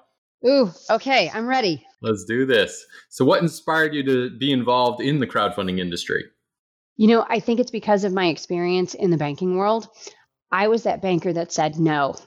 Ooh, 0.45 0.71
okay, 0.89 1.31
I'm 1.33 1.47
ready. 1.47 1.85
Let's 2.01 2.25
do 2.25 2.45
this. 2.45 2.85
So, 3.07 3.23
what 3.23 3.41
inspired 3.41 3.93
you 3.93 4.03
to 4.03 4.37
be 4.37 4.51
involved 4.51 5.01
in 5.01 5.19
the 5.21 5.27
crowdfunding 5.27 5.79
industry? 5.79 6.25
You 6.97 7.07
know, 7.07 7.25
I 7.29 7.39
think 7.39 7.61
it's 7.61 7.71
because 7.71 8.03
of 8.03 8.11
my 8.11 8.27
experience 8.27 8.93
in 8.93 9.09
the 9.09 9.17
banking 9.17 9.55
world. 9.55 9.87
I 10.51 10.67
was 10.67 10.83
that 10.83 11.01
banker 11.01 11.31
that 11.31 11.53
said 11.53 11.79
no 11.79 12.17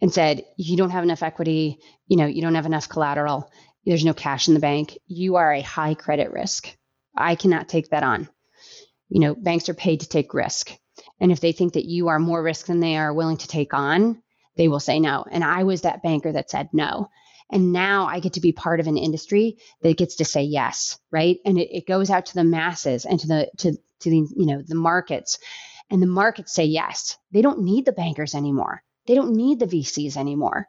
and 0.00 0.12
said, 0.12 0.44
You 0.56 0.76
don't 0.76 0.90
have 0.90 1.04
enough 1.04 1.22
equity, 1.22 1.78
you 2.06 2.16
know, 2.16 2.26
you 2.26 2.42
don't 2.42 2.54
have 2.54 2.66
enough 2.66 2.88
collateral, 2.88 3.50
there's 3.84 4.04
no 4.04 4.14
cash 4.14 4.48
in 4.48 4.54
the 4.54 4.60
bank, 4.60 4.98
you 5.06 5.36
are 5.36 5.52
a 5.52 5.60
high 5.60 5.94
credit 5.94 6.30
risk. 6.30 6.74
I 7.16 7.34
cannot 7.34 7.68
take 7.68 7.90
that 7.90 8.02
on. 8.02 8.28
You 9.08 9.20
know, 9.20 9.34
banks 9.34 9.68
are 9.68 9.74
paid 9.74 10.00
to 10.00 10.08
take 10.08 10.34
risk. 10.34 10.72
And 11.20 11.32
if 11.32 11.40
they 11.40 11.52
think 11.52 11.72
that 11.72 11.86
you 11.86 12.08
are 12.08 12.18
more 12.18 12.42
risk 12.42 12.66
than 12.66 12.80
they 12.80 12.96
are 12.96 13.12
willing 13.12 13.38
to 13.38 13.48
take 13.48 13.74
on, 13.74 14.22
they 14.56 14.68
will 14.68 14.80
say 14.80 15.00
no. 15.00 15.24
And 15.30 15.42
I 15.42 15.64
was 15.64 15.82
that 15.82 16.02
banker 16.02 16.32
that 16.32 16.50
said 16.50 16.68
no. 16.72 17.08
And 17.50 17.72
now 17.72 18.06
I 18.06 18.20
get 18.20 18.34
to 18.34 18.40
be 18.40 18.52
part 18.52 18.80
of 18.80 18.86
an 18.86 18.98
industry 18.98 19.56
that 19.82 19.96
gets 19.96 20.16
to 20.16 20.24
say 20.24 20.42
yes, 20.42 20.98
right? 21.10 21.38
And 21.46 21.58
it, 21.58 21.74
it 21.74 21.86
goes 21.86 22.10
out 22.10 22.26
to 22.26 22.34
the 22.34 22.44
masses 22.44 23.06
and 23.06 23.18
to 23.20 23.26
the 23.26 23.50
to 23.58 23.72
to 24.00 24.10
the 24.10 24.16
you 24.36 24.46
know 24.46 24.62
the 24.62 24.74
markets, 24.74 25.38
and 25.90 26.02
the 26.02 26.06
markets 26.06 26.52
say 26.52 26.64
yes. 26.66 27.16
They 27.32 27.40
don't 27.40 27.62
need 27.62 27.86
the 27.86 27.92
bankers 27.92 28.34
anymore. 28.34 28.82
They 29.08 29.14
don't 29.14 29.34
need 29.34 29.58
the 29.58 29.66
VCs 29.66 30.16
anymore. 30.16 30.68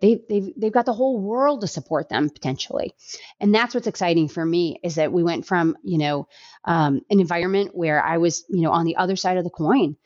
They, 0.00 0.20
they've, 0.28 0.52
they've 0.56 0.72
got 0.72 0.86
the 0.86 0.92
whole 0.92 1.18
world 1.18 1.62
to 1.62 1.66
support 1.66 2.08
them 2.08 2.30
potentially. 2.30 2.94
And 3.40 3.52
that's 3.52 3.74
what's 3.74 3.88
exciting 3.88 4.28
for 4.28 4.44
me 4.44 4.78
is 4.84 4.94
that 4.96 5.12
we 5.12 5.24
went 5.24 5.46
from, 5.46 5.76
you 5.82 5.98
know, 5.98 6.28
um, 6.64 7.00
an 7.10 7.18
environment 7.18 7.70
where 7.74 8.00
I 8.00 8.18
was, 8.18 8.44
you 8.48 8.62
know, 8.62 8.70
on 8.70 8.84
the 8.84 8.96
other 8.96 9.16
side 9.16 9.38
of 9.38 9.44
the 9.44 9.50
coin, 9.50 9.96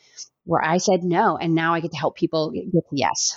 where 0.45 0.65
I 0.65 0.79
said 0.79 1.03
no, 1.03 1.37
and 1.37 1.55
now 1.55 1.75
I 1.75 1.81
get 1.81 1.91
to 1.91 1.99
help 1.99 2.17
people 2.17 2.53
get, 2.53 2.71
to 2.73 2.83
yes. 2.93 3.37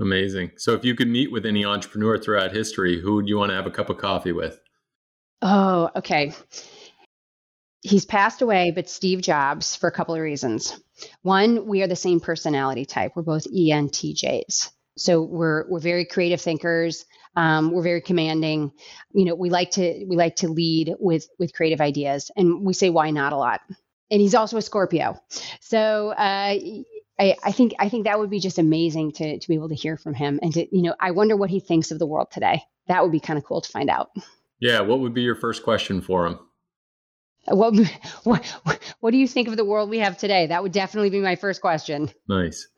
Amazing. 0.00 0.52
So, 0.56 0.72
if 0.72 0.84
you 0.84 0.94
could 0.94 1.08
meet 1.08 1.30
with 1.30 1.44
any 1.44 1.64
entrepreneur 1.64 2.18
throughout 2.18 2.52
history, 2.52 3.00
who 3.00 3.14
would 3.16 3.28
you 3.28 3.36
want 3.36 3.50
to 3.50 3.56
have 3.56 3.66
a 3.66 3.70
cup 3.70 3.90
of 3.90 3.98
coffee 3.98 4.32
with? 4.32 4.58
Oh, 5.42 5.90
okay. 5.96 6.32
He's 7.82 8.04
passed 8.04 8.42
away, 8.42 8.70
but 8.70 8.88
Steve 8.88 9.20
Jobs 9.20 9.76
for 9.76 9.88
a 9.88 9.92
couple 9.92 10.14
of 10.14 10.20
reasons. 10.20 10.80
One, 11.22 11.66
we 11.66 11.82
are 11.82 11.88
the 11.88 11.96
same 11.96 12.20
personality 12.20 12.84
type. 12.84 13.12
We're 13.14 13.22
both 13.22 13.46
ENTJs. 13.52 14.70
So 14.96 15.22
we're 15.22 15.68
we're 15.68 15.80
very 15.80 16.04
creative 16.04 16.40
thinkers. 16.40 17.04
Um, 17.34 17.72
we're 17.72 17.82
very 17.82 18.00
commanding. 18.00 18.72
You 19.12 19.24
know, 19.24 19.34
we 19.34 19.50
like 19.50 19.72
to 19.72 20.04
we 20.08 20.16
like 20.16 20.36
to 20.36 20.48
lead 20.48 20.94
with 21.00 21.26
with 21.38 21.54
creative 21.54 21.80
ideas, 21.80 22.30
and 22.36 22.64
we 22.64 22.74
say 22.74 22.90
why 22.90 23.10
not 23.10 23.32
a 23.32 23.36
lot. 23.36 23.62
And 24.10 24.20
he's 24.20 24.34
also 24.34 24.58
a 24.58 24.62
Scorpio, 24.62 25.18
so 25.60 26.10
uh, 26.10 26.54
I, 27.18 27.36
I, 27.42 27.52
think 27.52 27.72
I 27.78 27.88
think 27.88 28.04
that 28.04 28.18
would 28.18 28.28
be 28.28 28.40
just 28.40 28.58
amazing 28.58 29.12
to 29.12 29.38
to 29.38 29.48
be 29.48 29.54
able 29.54 29.70
to 29.70 29.74
hear 29.74 29.96
from 29.96 30.12
him 30.12 30.38
and 30.42 30.52
to 30.52 30.76
you 30.76 30.82
know 30.82 30.94
I 31.00 31.12
wonder 31.12 31.36
what 31.36 31.48
he 31.48 31.60
thinks 31.60 31.90
of 31.90 31.98
the 31.98 32.06
world 32.06 32.28
today. 32.30 32.62
That 32.88 33.02
would 33.02 33.12
be 33.12 33.20
kind 33.20 33.38
of 33.38 33.44
cool 33.44 33.62
to 33.62 33.70
find 33.70 33.88
out. 33.88 34.10
Yeah, 34.60 34.80
what 34.80 35.00
would 35.00 35.14
be 35.14 35.22
your 35.22 35.34
first 35.34 35.62
question 35.64 36.00
for 36.02 36.26
him? 36.26 36.38
What 37.46 37.74
what 38.24 38.78
what 39.00 39.10
do 39.10 39.16
you 39.16 39.28
think 39.28 39.48
of 39.48 39.56
the 39.56 39.64
world 39.64 39.90
we 39.90 39.98
have 39.98 40.16
today? 40.16 40.46
That 40.46 40.62
would 40.62 40.72
definitely 40.72 41.10
be 41.10 41.20
my 41.20 41.36
first 41.36 41.60
question. 41.60 42.10
Nice. 42.28 42.68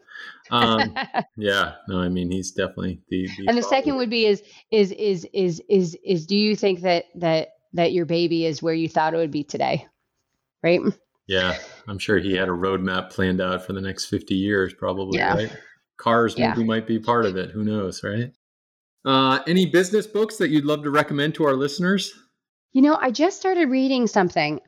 Um, 0.51 0.97
yeah, 1.37 1.75
no, 1.89 1.99
I 2.01 2.09
mean 2.09 2.31
he's 2.31 2.53
definitely 2.53 3.01
the. 3.09 3.29
the 3.39 3.49
and 3.49 3.59
the 3.59 3.63
second 3.63 3.97
would 3.97 4.11
be 4.11 4.27
is 4.27 4.43
is 4.71 4.93
is 4.93 5.27
is 5.33 5.63
is 5.69 5.97
is 6.05 6.27
do 6.27 6.37
you 6.37 6.57
think 6.57 6.81
that 6.81 7.07
that 7.17 7.49
that 7.73 7.93
your 7.93 8.07
baby 8.07 8.47
is 8.47 8.63
where 8.63 8.75
you 8.75 8.89
thought 8.89 9.15
it 9.15 9.19
would 9.19 9.31
be 9.31 9.45
today? 9.45 9.87
Right. 10.63 10.81
Yeah, 11.27 11.57
I'm 11.89 11.99
sure 11.99 12.19
he 12.19 12.35
had 12.35 12.49
a 12.49 12.53
roadmap 12.53 13.11
planned 13.11 13.41
out 13.41 13.65
for 13.65 13.73
the 13.73 13.81
next 13.81 14.07
50 14.07 14.35
years, 14.35 14.75
probably, 14.75 15.19
yeah. 15.19 15.35
right? 15.35 15.57
Cars 15.97 16.37
maybe 16.37 16.65
might 16.65 16.87
be 16.87 16.99
part 16.99 17.25
of 17.25 17.37
it. 17.37 17.51
Who 17.51 17.65
knows, 17.65 18.05
right? 18.05 18.31
Uh, 19.07 19.41
any 19.47 19.67
business 19.67 20.07
books 20.07 20.37
that 20.37 20.51
you'd 20.51 20.65
love 20.65 20.83
to 20.83 20.91
recommend 20.91 21.35
to 21.35 21.45
our 21.45 21.55
listeners? 21.55 22.13
You 22.75 22.83
know, 22.83 22.99
I 23.01 23.13
just 23.13 23.39
started 23.39 23.71
reading 23.71 24.09
something. 24.09 24.61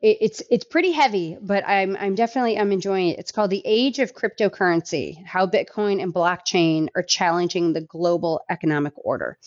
it's 0.00 0.42
it's 0.50 0.64
pretty 0.64 0.90
heavy, 0.90 1.36
but 1.40 1.62
I'm 1.68 1.96
I'm 2.00 2.14
definitely 2.14 2.58
I'm 2.58 2.72
enjoying 2.72 3.10
it. 3.10 3.18
It's 3.18 3.30
called 3.30 3.50
The 3.50 3.62
Age 3.64 3.98
of 3.98 4.14
Cryptocurrency: 4.14 5.22
How 5.24 5.46
Bitcoin 5.46 6.02
and 6.02 6.14
Blockchain 6.14 6.88
Are 6.96 7.02
Challenging 7.02 7.74
the 7.74 7.82
Global 7.82 8.40
Economic 8.48 8.94
Order. 8.96 9.38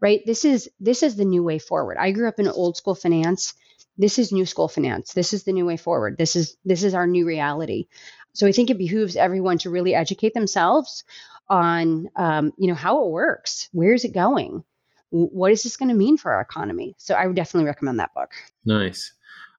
Right? 0.00 0.22
This 0.24 0.46
is 0.46 0.70
this 0.80 1.02
is 1.02 1.14
the 1.16 1.26
new 1.26 1.44
way 1.44 1.58
forward. 1.58 1.98
I 2.00 2.12
grew 2.12 2.26
up 2.26 2.40
in 2.40 2.48
old 2.48 2.78
school 2.78 2.94
finance 2.94 3.52
this 3.98 4.18
is 4.18 4.32
new 4.32 4.46
school 4.46 4.68
finance. 4.68 5.12
This 5.12 5.34
is 5.34 5.44
the 5.44 5.52
new 5.52 5.66
way 5.66 5.76
forward. 5.76 6.16
This 6.16 6.34
is 6.34 6.56
this 6.64 6.82
is 6.82 6.94
our 6.94 7.06
new 7.06 7.26
reality. 7.26 7.88
So 8.32 8.46
I 8.46 8.52
think 8.52 8.70
it 8.70 8.78
behooves 8.78 9.16
everyone 9.16 9.58
to 9.58 9.70
really 9.70 9.94
educate 9.94 10.32
themselves 10.32 11.04
on 11.48 12.08
um, 12.16 12.52
you 12.56 12.68
know 12.68 12.74
how 12.74 13.04
it 13.04 13.10
works. 13.10 13.68
Where 13.72 13.92
is 13.92 14.04
it 14.06 14.14
going? 14.14 14.64
What 15.12 15.52
is 15.52 15.62
this 15.62 15.76
going 15.76 15.90
to 15.90 15.94
mean 15.94 16.16
for 16.16 16.32
our 16.32 16.40
economy? 16.40 16.94
So 16.98 17.14
I 17.14 17.26
would 17.26 17.36
definitely 17.36 17.66
recommend 17.66 18.00
that 18.00 18.14
book. 18.14 18.30
Nice. 18.64 19.12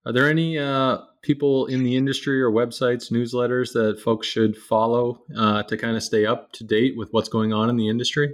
Are 0.05 0.11
there 0.11 0.29
any 0.29 0.57
uh, 0.57 0.97
people 1.21 1.67
in 1.67 1.83
the 1.83 1.95
industry 1.95 2.41
or 2.41 2.51
websites, 2.51 3.11
newsletters 3.11 3.71
that 3.73 4.01
folks 4.01 4.27
should 4.27 4.57
follow 4.57 5.23
uh, 5.37 5.63
to 5.63 5.77
kind 5.77 5.95
of 5.95 6.03
stay 6.03 6.25
up 6.25 6.51
to 6.53 6.63
date 6.63 6.97
with 6.97 7.13
what's 7.13 7.29
going 7.29 7.53
on 7.53 7.69
in 7.69 7.77
the 7.77 7.87
industry? 7.87 8.33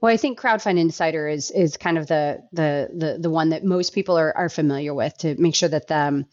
Well, 0.00 0.12
I 0.12 0.16
think 0.16 0.40
Crowdfund 0.40 0.78
Insider 0.78 1.28
is 1.28 1.50
is 1.50 1.76
kind 1.76 1.98
of 1.98 2.06
the 2.06 2.42
the 2.52 2.90
the 2.96 3.18
the 3.20 3.30
one 3.30 3.50
that 3.50 3.64
most 3.64 3.94
people 3.94 4.18
are 4.18 4.36
are 4.36 4.48
familiar 4.48 4.94
with 4.94 5.16
to 5.18 5.36
make 5.40 5.54
sure 5.54 5.68
that 5.68 5.90
um, 5.92 6.26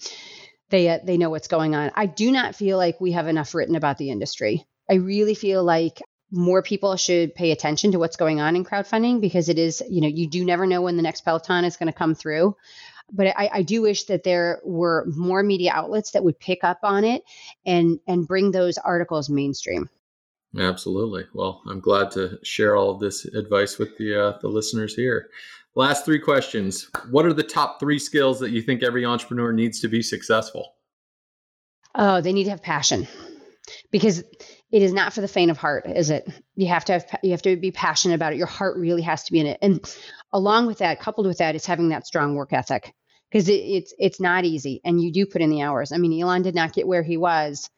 they 0.69 0.89
uh, 0.89 0.99
they 1.03 1.17
know 1.17 1.29
what's 1.29 1.47
going 1.47 1.75
on. 1.75 1.91
I 1.95 2.05
do 2.05 2.31
not 2.31 2.55
feel 2.55 2.77
like 2.77 3.01
we 3.01 3.11
have 3.11 3.27
enough 3.27 3.53
written 3.53 3.75
about 3.75 3.97
the 3.97 4.09
industry. 4.09 4.65
I 4.89 4.95
really 4.95 5.35
feel 5.35 5.63
like 5.63 6.01
more 6.31 6.61
people 6.61 6.95
should 6.95 7.33
pay 7.33 7.51
attention 7.51 7.91
to 7.91 7.99
what's 7.99 8.15
going 8.15 8.39
on 8.39 8.55
in 8.55 8.63
crowdfunding 8.63 9.21
because 9.21 9.49
it 9.49 9.57
is, 9.57 9.81
you 9.89 10.01
know, 10.01 10.07
you 10.07 10.27
do 10.27 10.45
never 10.45 10.65
know 10.65 10.81
when 10.81 10.95
the 10.95 11.03
next 11.03 11.21
Peloton 11.21 11.65
is 11.65 11.77
going 11.77 11.87
to 11.87 11.97
come 11.97 12.15
through. 12.15 12.55
But 13.11 13.27
I, 13.27 13.49
I 13.53 13.61
do 13.63 13.81
wish 13.81 14.03
that 14.03 14.23
there 14.23 14.61
were 14.63 15.05
more 15.15 15.41
media 15.41 15.71
outlets 15.73 16.11
that 16.11 16.23
would 16.23 16.39
pick 16.39 16.63
up 16.63 16.79
on 16.83 17.03
it 17.03 17.23
and 17.65 17.99
and 18.07 18.27
bring 18.27 18.51
those 18.51 18.77
articles 18.77 19.29
mainstream. 19.29 19.89
Absolutely. 20.57 21.25
Well, 21.33 21.61
I'm 21.67 21.79
glad 21.79 22.11
to 22.11 22.39
share 22.43 22.75
all 22.75 22.91
of 22.91 22.99
this 22.99 23.25
advice 23.25 23.79
with 23.79 23.97
the 23.97 24.15
uh, 24.15 24.37
the 24.41 24.47
listeners 24.47 24.95
here. 24.95 25.29
Last 25.75 26.05
three 26.05 26.19
questions. 26.19 26.89
What 27.09 27.25
are 27.25 27.33
the 27.33 27.43
top 27.43 27.79
three 27.79 27.99
skills 27.99 28.39
that 28.39 28.51
you 28.51 28.61
think 28.61 28.83
every 28.83 29.05
entrepreneur 29.05 29.51
needs 29.51 29.79
to 29.81 29.87
be 29.87 30.01
successful? 30.01 30.75
Oh, 31.95 32.21
they 32.21 32.33
need 32.33 32.43
to 32.45 32.49
have 32.51 32.61
passion 32.61 33.07
because 33.91 34.23
it 34.71 34.81
is 34.81 34.93
not 34.93 35.13
for 35.13 35.21
the 35.21 35.27
faint 35.27 35.51
of 35.51 35.57
heart, 35.57 35.85
is 35.87 36.09
it? 36.09 36.27
You 36.55 36.67
have 36.67 36.85
to 36.85 36.93
have 36.93 37.05
you 37.23 37.31
have 37.31 37.41
to 37.43 37.55
be 37.55 37.71
passionate 37.71 38.15
about 38.15 38.33
it. 38.33 38.37
Your 38.37 38.47
heart 38.47 38.77
really 38.77 39.01
has 39.03 39.23
to 39.23 39.31
be 39.31 39.39
in 39.39 39.47
it. 39.47 39.59
And 39.61 39.95
along 40.31 40.67
with 40.67 40.79
that, 40.79 40.99
coupled 40.99 41.27
with 41.27 41.39
that, 41.39 41.55
is 41.55 41.65
having 41.65 41.89
that 41.89 42.07
strong 42.07 42.35
work 42.35 42.53
ethic 42.53 42.93
because 43.29 43.49
it, 43.49 43.53
it's 43.53 43.93
it's 43.97 44.19
not 44.19 44.45
easy, 44.45 44.81
and 44.83 45.01
you 45.01 45.11
do 45.11 45.25
put 45.25 45.41
in 45.41 45.49
the 45.49 45.61
hours. 45.61 45.91
I 45.91 45.97
mean, 45.97 46.21
Elon 46.21 46.41
did 46.43 46.55
not 46.55 46.73
get 46.73 46.87
where 46.87 47.03
he 47.03 47.17
was 47.17 47.69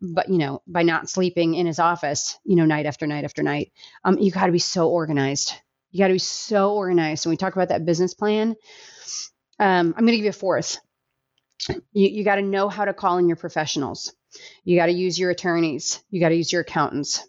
but 0.00 0.28
you 0.28 0.38
know 0.38 0.62
by 0.66 0.84
not 0.84 1.08
sleeping 1.08 1.54
in 1.54 1.66
his 1.66 1.80
office 1.80 2.38
you 2.44 2.54
know 2.54 2.64
night 2.64 2.86
after 2.86 3.04
night 3.04 3.24
after 3.24 3.42
night 3.42 3.72
um, 4.04 4.16
you 4.18 4.30
got 4.30 4.46
to 4.46 4.52
be 4.52 4.58
so 4.60 4.88
organized 4.88 5.54
you 5.90 5.98
got 5.98 6.06
to 6.06 6.14
be 6.14 6.20
so 6.20 6.74
organized 6.74 7.26
when 7.26 7.32
we 7.32 7.36
talk 7.36 7.56
about 7.56 7.70
that 7.70 7.84
business 7.84 8.14
plan 8.14 8.54
um, 9.58 9.92
i'm 9.96 10.04
going 10.04 10.12
to 10.12 10.16
give 10.16 10.24
you 10.24 10.30
a 10.30 10.32
fourth 10.32 10.78
you, 11.68 12.08
you 12.08 12.24
got 12.24 12.36
to 12.36 12.42
know 12.42 12.68
how 12.68 12.84
to 12.84 12.94
call 12.94 13.18
in 13.18 13.28
your 13.28 13.36
professionals. 13.36 14.12
You 14.64 14.76
got 14.76 14.86
to 14.86 14.92
use 14.92 15.18
your 15.18 15.30
attorneys. 15.30 16.02
You 16.10 16.20
got 16.20 16.30
to 16.30 16.36
use 16.36 16.52
your 16.52 16.62
accountants. 16.62 17.26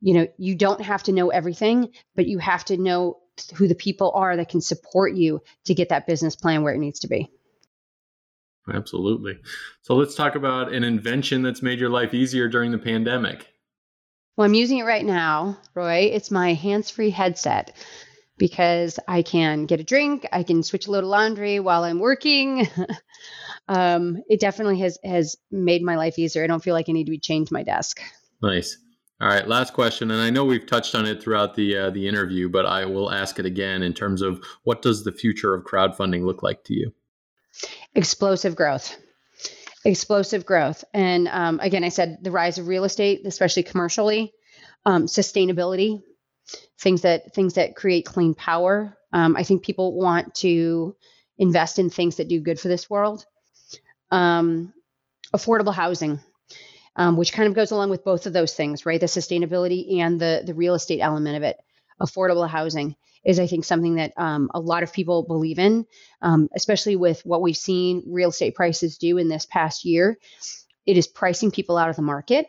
You 0.00 0.14
know, 0.14 0.26
you 0.38 0.54
don't 0.54 0.80
have 0.80 1.02
to 1.04 1.12
know 1.12 1.30
everything, 1.30 1.92
but 2.14 2.26
you 2.26 2.38
have 2.38 2.64
to 2.66 2.76
know 2.76 3.18
who 3.54 3.68
the 3.68 3.74
people 3.74 4.12
are 4.14 4.36
that 4.36 4.48
can 4.48 4.60
support 4.60 5.14
you 5.14 5.42
to 5.64 5.74
get 5.74 5.90
that 5.90 6.06
business 6.06 6.36
plan 6.36 6.62
where 6.62 6.74
it 6.74 6.78
needs 6.78 7.00
to 7.00 7.08
be. 7.08 7.30
Absolutely. 8.72 9.38
So 9.82 9.94
let's 9.94 10.14
talk 10.14 10.34
about 10.34 10.72
an 10.72 10.82
invention 10.82 11.42
that's 11.42 11.62
made 11.62 11.78
your 11.78 11.90
life 11.90 12.14
easier 12.14 12.48
during 12.48 12.72
the 12.72 12.78
pandemic. 12.78 13.46
Well, 14.36 14.44
I'm 14.44 14.54
using 14.54 14.78
it 14.78 14.84
right 14.84 15.04
now, 15.04 15.58
Roy. 15.74 16.10
It's 16.12 16.30
my 16.30 16.54
hands 16.54 16.90
free 16.90 17.10
headset 17.10 17.74
because 18.38 18.98
I 19.08 19.22
can 19.22 19.66
get 19.66 19.80
a 19.80 19.84
drink, 19.84 20.26
I 20.32 20.42
can 20.42 20.62
switch 20.62 20.86
a 20.86 20.90
load 20.90 21.04
of 21.04 21.10
laundry 21.10 21.60
while 21.60 21.84
I'm 21.84 22.00
working. 22.00 22.68
um, 23.68 24.22
it 24.28 24.40
definitely 24.40 24.78
has 24.80 24.98
has 25.04 25.36
made 25.50 25.82
my 25.82 25.96
life 25.96 26.18
easier. 26.18 26.44
I 26.44 26.46
don't 26.46 26.62
feel 26.62 26.74
like 26.74 26.88
I 26.88 26.92
need 26.92 27.04
to 27.04 27.10
be 27.10 27.18
chained 27.18 27.48
to 27.48 27.54
my 27.54 27.62
desk. 27.62 28.00
Nice. 28.42 28.78
All 29.18 29.28
right, 29.28 29.48
last 29.48 29.72
question, 29.72 30.10
and 30.10 30.20
I 30.20 30.28
know 30.28 30.44
we've 30.44 30.66
touched 30.66 30.94
on 30.94 31.06
it 31.06 31.22
throughout 31.22 31.54
the 31.54 31.76
uh, 31.76 31.90
the 31.90 32.06
interview, 32.06 32.50
but 32.50 32.66
I 32.66 32.84
will 32.84 33.10
ask 33.10 33.38
it 33.38 33.46
again 33.46 33.82
in 33.82 33.94
terms 33.94 34.20
of 34.20 34.44
what 34.64 34.82
does 34.82 35.04
the 35.04 35.12
future 35.12 35.54
of 35.54 35.64
crowdfunding 35.64 36.24
look 36.26 36.42
like 36.42 36.64
to 36.64 36.74
you? 36.74 36.92
Explosive 37.94 38.54
growth, 38.54 38.94
explosive 39.86 40.44
growth, 40.44 40.84
and 40.92 41.28
um, 41.28 41.60
again, 41.60 41.82
I 41.82 41.88
said 41.88 42.18
the 42.20 42.30
rise 42.30 42.58
of 42.58 42.68
real 42.68 42.84
estate, 42.84 43.22
especially 43.24 43.62
commercially, 43.62 44.34
um, 44.84 45.06
sustainability, 45.06 46.02
things 46.78 47.00
that 47.00 47.34
things 47.34 47.54
that 47.54 47.74
create 47.74 48.04
clean 48.04 48.34
power. 48.34 48.98
Um, 49.14 49.34
I 49.34 49.44
think 49.44 49.64
people 49.64 49.94
want 49.94 50.34
to 50.36 50.94
invest 51.38 51.78
in 51.78 51.88
things 51.88 52.16
that 52.16 52.28
do 52.28 52.40
good 52.40 52.60
for 52.60 52.68
this 52.68 52.90
world. 52.90 53.24
Um, 54.10 54.72
affordable 55.34 55.74
housing 55.74 56.20
um, 56.96 57.16
which 57.16 57.32
kind 57.32 57.46
of 57.48 57.54
goes 57.54 57.70
along 57.70 57.90
with 57.90 58.04
both 58.04 58.26
of 58.26 58.32
those 58.32 58.54
things, 58.54 58.86
right? 58.86 59.00
The 59.00 59.06
sustainability 59.06 59.98
and 60.00 60.20
the 60.20 60.42
the 60.44 60.54
real 60.54 60.74
estate 60.74 61.00
element 61.00 61.36
of 61.36 61.42
it. 61.42 61.58
Affordable 62.00 62.48
housing 62.48 62.96
is, 63.24 63.38
I 63.38 63.46
think, 63.46 63.64
something 63.64 63.96
that 63.96 64.12
um, 64.16 64.50
a 64.54 64.60
lot 64.60 64.82
of 64.82 64.92
people 64.92 65.22
believe 65.22 65.58
in, 65.58 65.86
um, 66.22 66.48
especially 66.54 66.96
with 66.96 67.24
what 67.24 67.42
we've 67.42 67.56
seen 67.56 68.02
real 68.06 68.30
estate 68.30 68.54
prices 68.54 68.98
do 68.98 69.18
in 69.18 69.28
this 69.28 69.46
past 69.46 69.84
year. 69.84 70.18
It 70.86 70.96
is 70.96 71.06
pricing 71.06 71.50
people 71.50 71.76
out 71.76 71.90
of 71.90 71.96
the 71.96 72.02
market, 72.02 72.46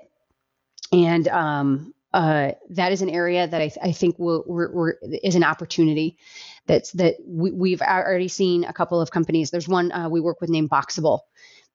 and 0.91 1.27
um, 1.27 1.93
uh, 2.17 2.53
that 2.71 2.91
is 2.91 3.03
an 3.03 3.11
area 3.11 3.47
that 3.47 3.61
I, 3.61 3.67
th- 3.67 3.77
I 3.79 3.91
think 3.91 4.17
will, 4.17 4.43
we're, 4.47 4.71
we're, 4.71 4.93
is 5.23 5.35
an 5.35 5.43
opportunity. 5.43 6.17
That's 6.65 6.91
that 6.93 7.17
we, 7.23 7.71
have 7.71 7.81
already 7.81 8.27
seen 8.27 8.63
a 8.63 8.73
couple 8.73 8.99
of 8.99 9.11
companies. 9.11 9.51
There's 9.51 9.67
one 9.67 9.91
uh, 9.91 10.09
we 10.09 10.19
work 10.19 10.41
with 10.41 10.49
named 10.49 10.71
Boxable. 10.71 11.19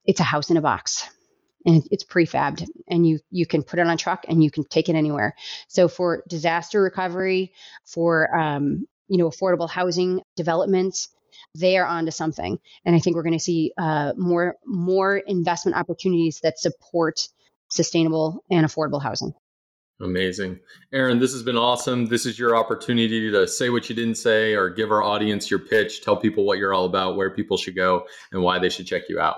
It's 0.05 0.19
a 0.19 0.25
house 0.25 0.51
in 0.51 0.57
a 0.57 0.61
box 0.61 1.09
and 1.65 1.85
it's 1.93 2.03
prefabbed 2.03 2.69
and 2.89 3.07
you 3.07 3.21
you 3.31 3.47
can 3.47 3.63
put 3.63 3.79
it 3.79 3.87
on 3.87 3.91
a 3.93 3.97
truck 3.97 4.25
and 4.29 4.43
you 4.43 4.51
can 4.51 4.65
take 4.65 4.89
it 4.89 4.97
anywhere 4.97 5.37
so 5.69 5.87
for 5.87 6.25
disaster 6.29 6.83
recovery 6.83 7.53
for 7.85 8.37
um, 8.37 8.85
you 9.07 9.19
know 9.19 9.31
affordable 9.31 9.71
housing 9.71 10.21
developments 10.35 11.09
they 11.57 11.77
are 11.77 11.87
onto 11.87 12.11
something 12.11 12.59
and 12.85 12.97
i 12.97 12.99
think 12.99 13.15
we're 13.15 13.23
going 13.23 13.33
to 13.33 13.39
see 13.39 13.73
uh, 13.79 14.13
more 14.17 14.57
more 14.67 15.17
investment 15.19 15.77
opportunities 15.77 16.41
that 16.43 16.59
support 16.59 17.29
sustainable 17.71 18.43
and 18.51 18.67
affordable 18.67 19.01
housing 19.01 19.33
Amazing. 20.03 20.59
Aaron, 20.93 21.21
this 21.21 21.33
has 21.33 21.43
been 21.45 21.57
awesome. 21.57 22.07
This 22.07 22.27
is 22.27 22.39
your 22.39 22.57
opportunity 22.57 23.31
to 23.31 23.47
say 23.47 23.71
what 23.71 23.89
you 23.89 23.95
didn't 23.95 24.17
say 24.17 24.55
or 24.55 24.69
give 24.69 24.91
our 24.91 25.03
audience 25.03 25.49
your 25.49 25.61
pitch, 25.61 26.03
tell 26.03 26.17
people 26.17 26.45
what 26.45 26.59
you're 26.59 26.75
all 26.75 26.87
about, 26.87 27.17
where 27.17 27.31
people 27.31 27.57
should 27.57 27.77
go, 27.77 28.07
and 28.33 28.43
why 28.43 28.59
they 28.59 28.69
should 28.69 28.87
check 28.87 29.09
you 29.09 29.21
out. 29.21 29.37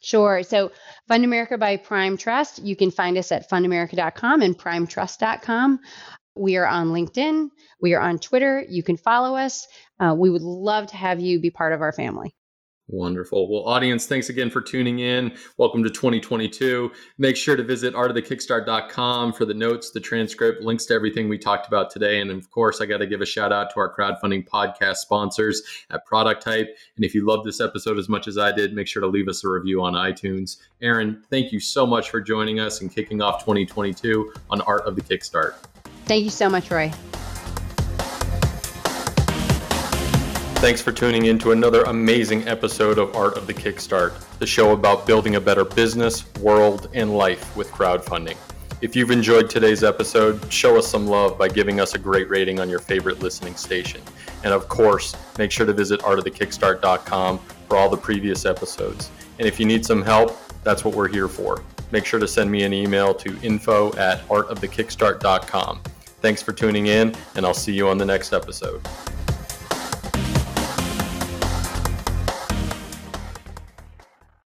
Sure. 0.00 0.42
So 0.42 0.72
FundAmerica 1.10 1.58
by 1.58 1.76
Prime 1.76 2.16
Trust, 2.16 2.62
you 2.62 2.76
can 2.76 2.90
find 2.90 3.18
us 3.18 3.30
at 3.30 3.48
fundamerica.com 3.48 4.42
and 4.42 4.58
primetrust.com. 4.58 5.80
We 6.36 6.56
are 6.56 6.66
on 6.66 6.88
LinkedIn. 6.88 7.48
We 7.80 7.94
are 7.94 8.00
on 8.00 8.18
Twitter. 8.18 8.64
You 8.68 8.82
can 8.82 8.96
follow 8.96 9.36
us. 9.36 9.66
Uh, 10.00 10.14
we 10.16 10.30
would 10.30 10.42
love 10.42 10.88
to 10.88 10.96
have 10.96 11.20
you 11.20 11.40
be 11.40 11.50
part 11.50 11.72
of 11.72 11.80
our 11.80 11.92
family. 11.92 12.34
Wonderful. 12.88 13.50
Well, 13.50 13.64
audience, 13.66 14.06
thanks 14.06 14.28
again 14.28 14.50
for 14.50 14.60
tuning 14.60 14.98
in. 14.98 15.34
Welcome 15.56 15.82
to 15.84 15.88
2022. 15.88 16.92
Make 17.16 17.34
sure 17.34 17.56
to 17.56 17.62
visit 17.62 17.94
artofthekickstart.com 17.94 19.32
for 19.32 19.46
the 19.46 19.54
notes, 19.54 19.90
the 19.90 20.00
transcript, 20.00 20.62
links 20.62 20.84
to 20.86 20.94
everything 20.94 21.30
we 21.30 21.38
talked 21.38 21.66
about 21.66 21.90
today. 21.90 22.20
And 22.20 22.30
of 22.30 22.50
course, 22.50 22.82
I 22.82 22.86
got 22.86 22.98
to 22.98 23.06
give 23.06 23.22
a 23.22 23.26
shout 23.26 23.52
out 23.52 23.70
to 23.70 23.80
our 23.80 23.94
crowdfunding 23.94 24.46
podcast 24.46 24.96
sponsors 24.96 25.62
at 25.90 26.04
Product 26.04 26.44
Hype. 26.44 26.76
And 26.96 27.06
if 27.06 27.14
you 27.14 27.24
love 27.24 27.42
this 27.42 27.58
episode 27.58 27.98
as 27.98 28.10
much 28.10 28.28
as 28.28 28.36
I 28.36 28.52
did, 28.52 28.74
make 28.74 28.86
sure 28.86 29.00
to 29.00 29.08
leave 29.08 29.28
us 29.28 29.44
a 29.44 29.48
review 29.48 29.82
on 29.82 29.94
iTunes. 29.94 30.58
Aaron, 30.82 31.24
thank 31.30 31.52
you 31.52 31.60
so 31.60 31.86
much 31.86 32.10
for 32.10 32.20
joining 32.20 32.60
us 32.60 32.82
and 32.82 32.94
kicking 32.94 33.22
off 33.22 33.40
2022 33.40 34.30
on 34.50 34.60
Art 34.60 34.82
of 34.82 34.94
the 34.94 35.02
Kickstart. 35.02 35.54
Thank 36.04 36.24
you 36.24 36.30
so 36.30 36.50
much, 36.50 36.70
Roy. 36.70 36.92
Thanks 40.64 40.80
for 40.80 40.92
tuning 40.92 41.26
in 41.26 41.38
to 41.40 41.52
another 41.52 41.82
amazing 41.82 42.48
episode 42.48 42.96
of 42.96 43.14
Art 43.14 43.36
of 43.36 43.46
the 43.46 43.52
Kickstart, 43.52 44.14
the 44.38 44.46
show 44.46 44.72
about 44.72 45.06
building 45.06 45.34
a 45.34 45.40
better 45.40 45.62
business, 45.62 46.24
world, 46.36 46.88
and 46.94 47.14
life 47.14 47.54
with 47.54 47.70
crowdfunding. 47.70 48.38
If 48.80 48.96
you've 48.96 49.10
enjoyed 49.10 49.50
today's 49.50 49.84
episode, 49.84 50.50
show 50.50 50.78
us 50.78 50.88
some 50.88 51.06
love 51.06 51.36
by 51.36 51.48
giving 51.48 51.80
us 51.80 51.94
a 51.94 51.98
great 51.98 52.30
rating 52.30 52.60
on 52.60 52.70
your 52.70 52.78
favorite 52.78 53.20
listening 53.20 53.56
station. 53.56 54.00
And 54.42 54.54
of 54.54 54.70
course, 54.70 55.14
make 55.36 55.50
sure 55.50 55.66
to 55.66 55.74
visit 55.74 56.00
artofthekickstart.com 56.00 57.40
for 57.68 57.76
all 57.76 57.90
the 57.90 57.98
previous 57.98 58.46
episodes. 58.46 59.10
And 59.38 59.46
if 59.46 59.60
you 59.60 59.66
need 59.66 59.84
some 59.84 60.00
help, 60.00 60.34
that's 60.62 60.82
what 60.82 60.94
we're 60.94 61.08
here 61.08 61.28
for. 61.28 61.62
Make 61.90 62.06
sure 62.06 62.20
to 62.20 62.26
send 62.26 62.50
me 62.50 62.62
an 62.62 62.72
email 62.72 63.12
to 63.16 63.38
info 63.42 63.94
at 63.98 64.26
artofthekickstart.com. 64.28 65.82
Thanks 66.22 66.40
for 66.40 66.54
tuning 66.54 66.86
in, 66.86 67.14
and 67.34 67.44
I'll 67.44 67.52
see 67.52 67.74
you 67.74 67.86
on 67.86 67.98
the 67.98 68.06
next 68.06 68.32
episode. 68.32 68.80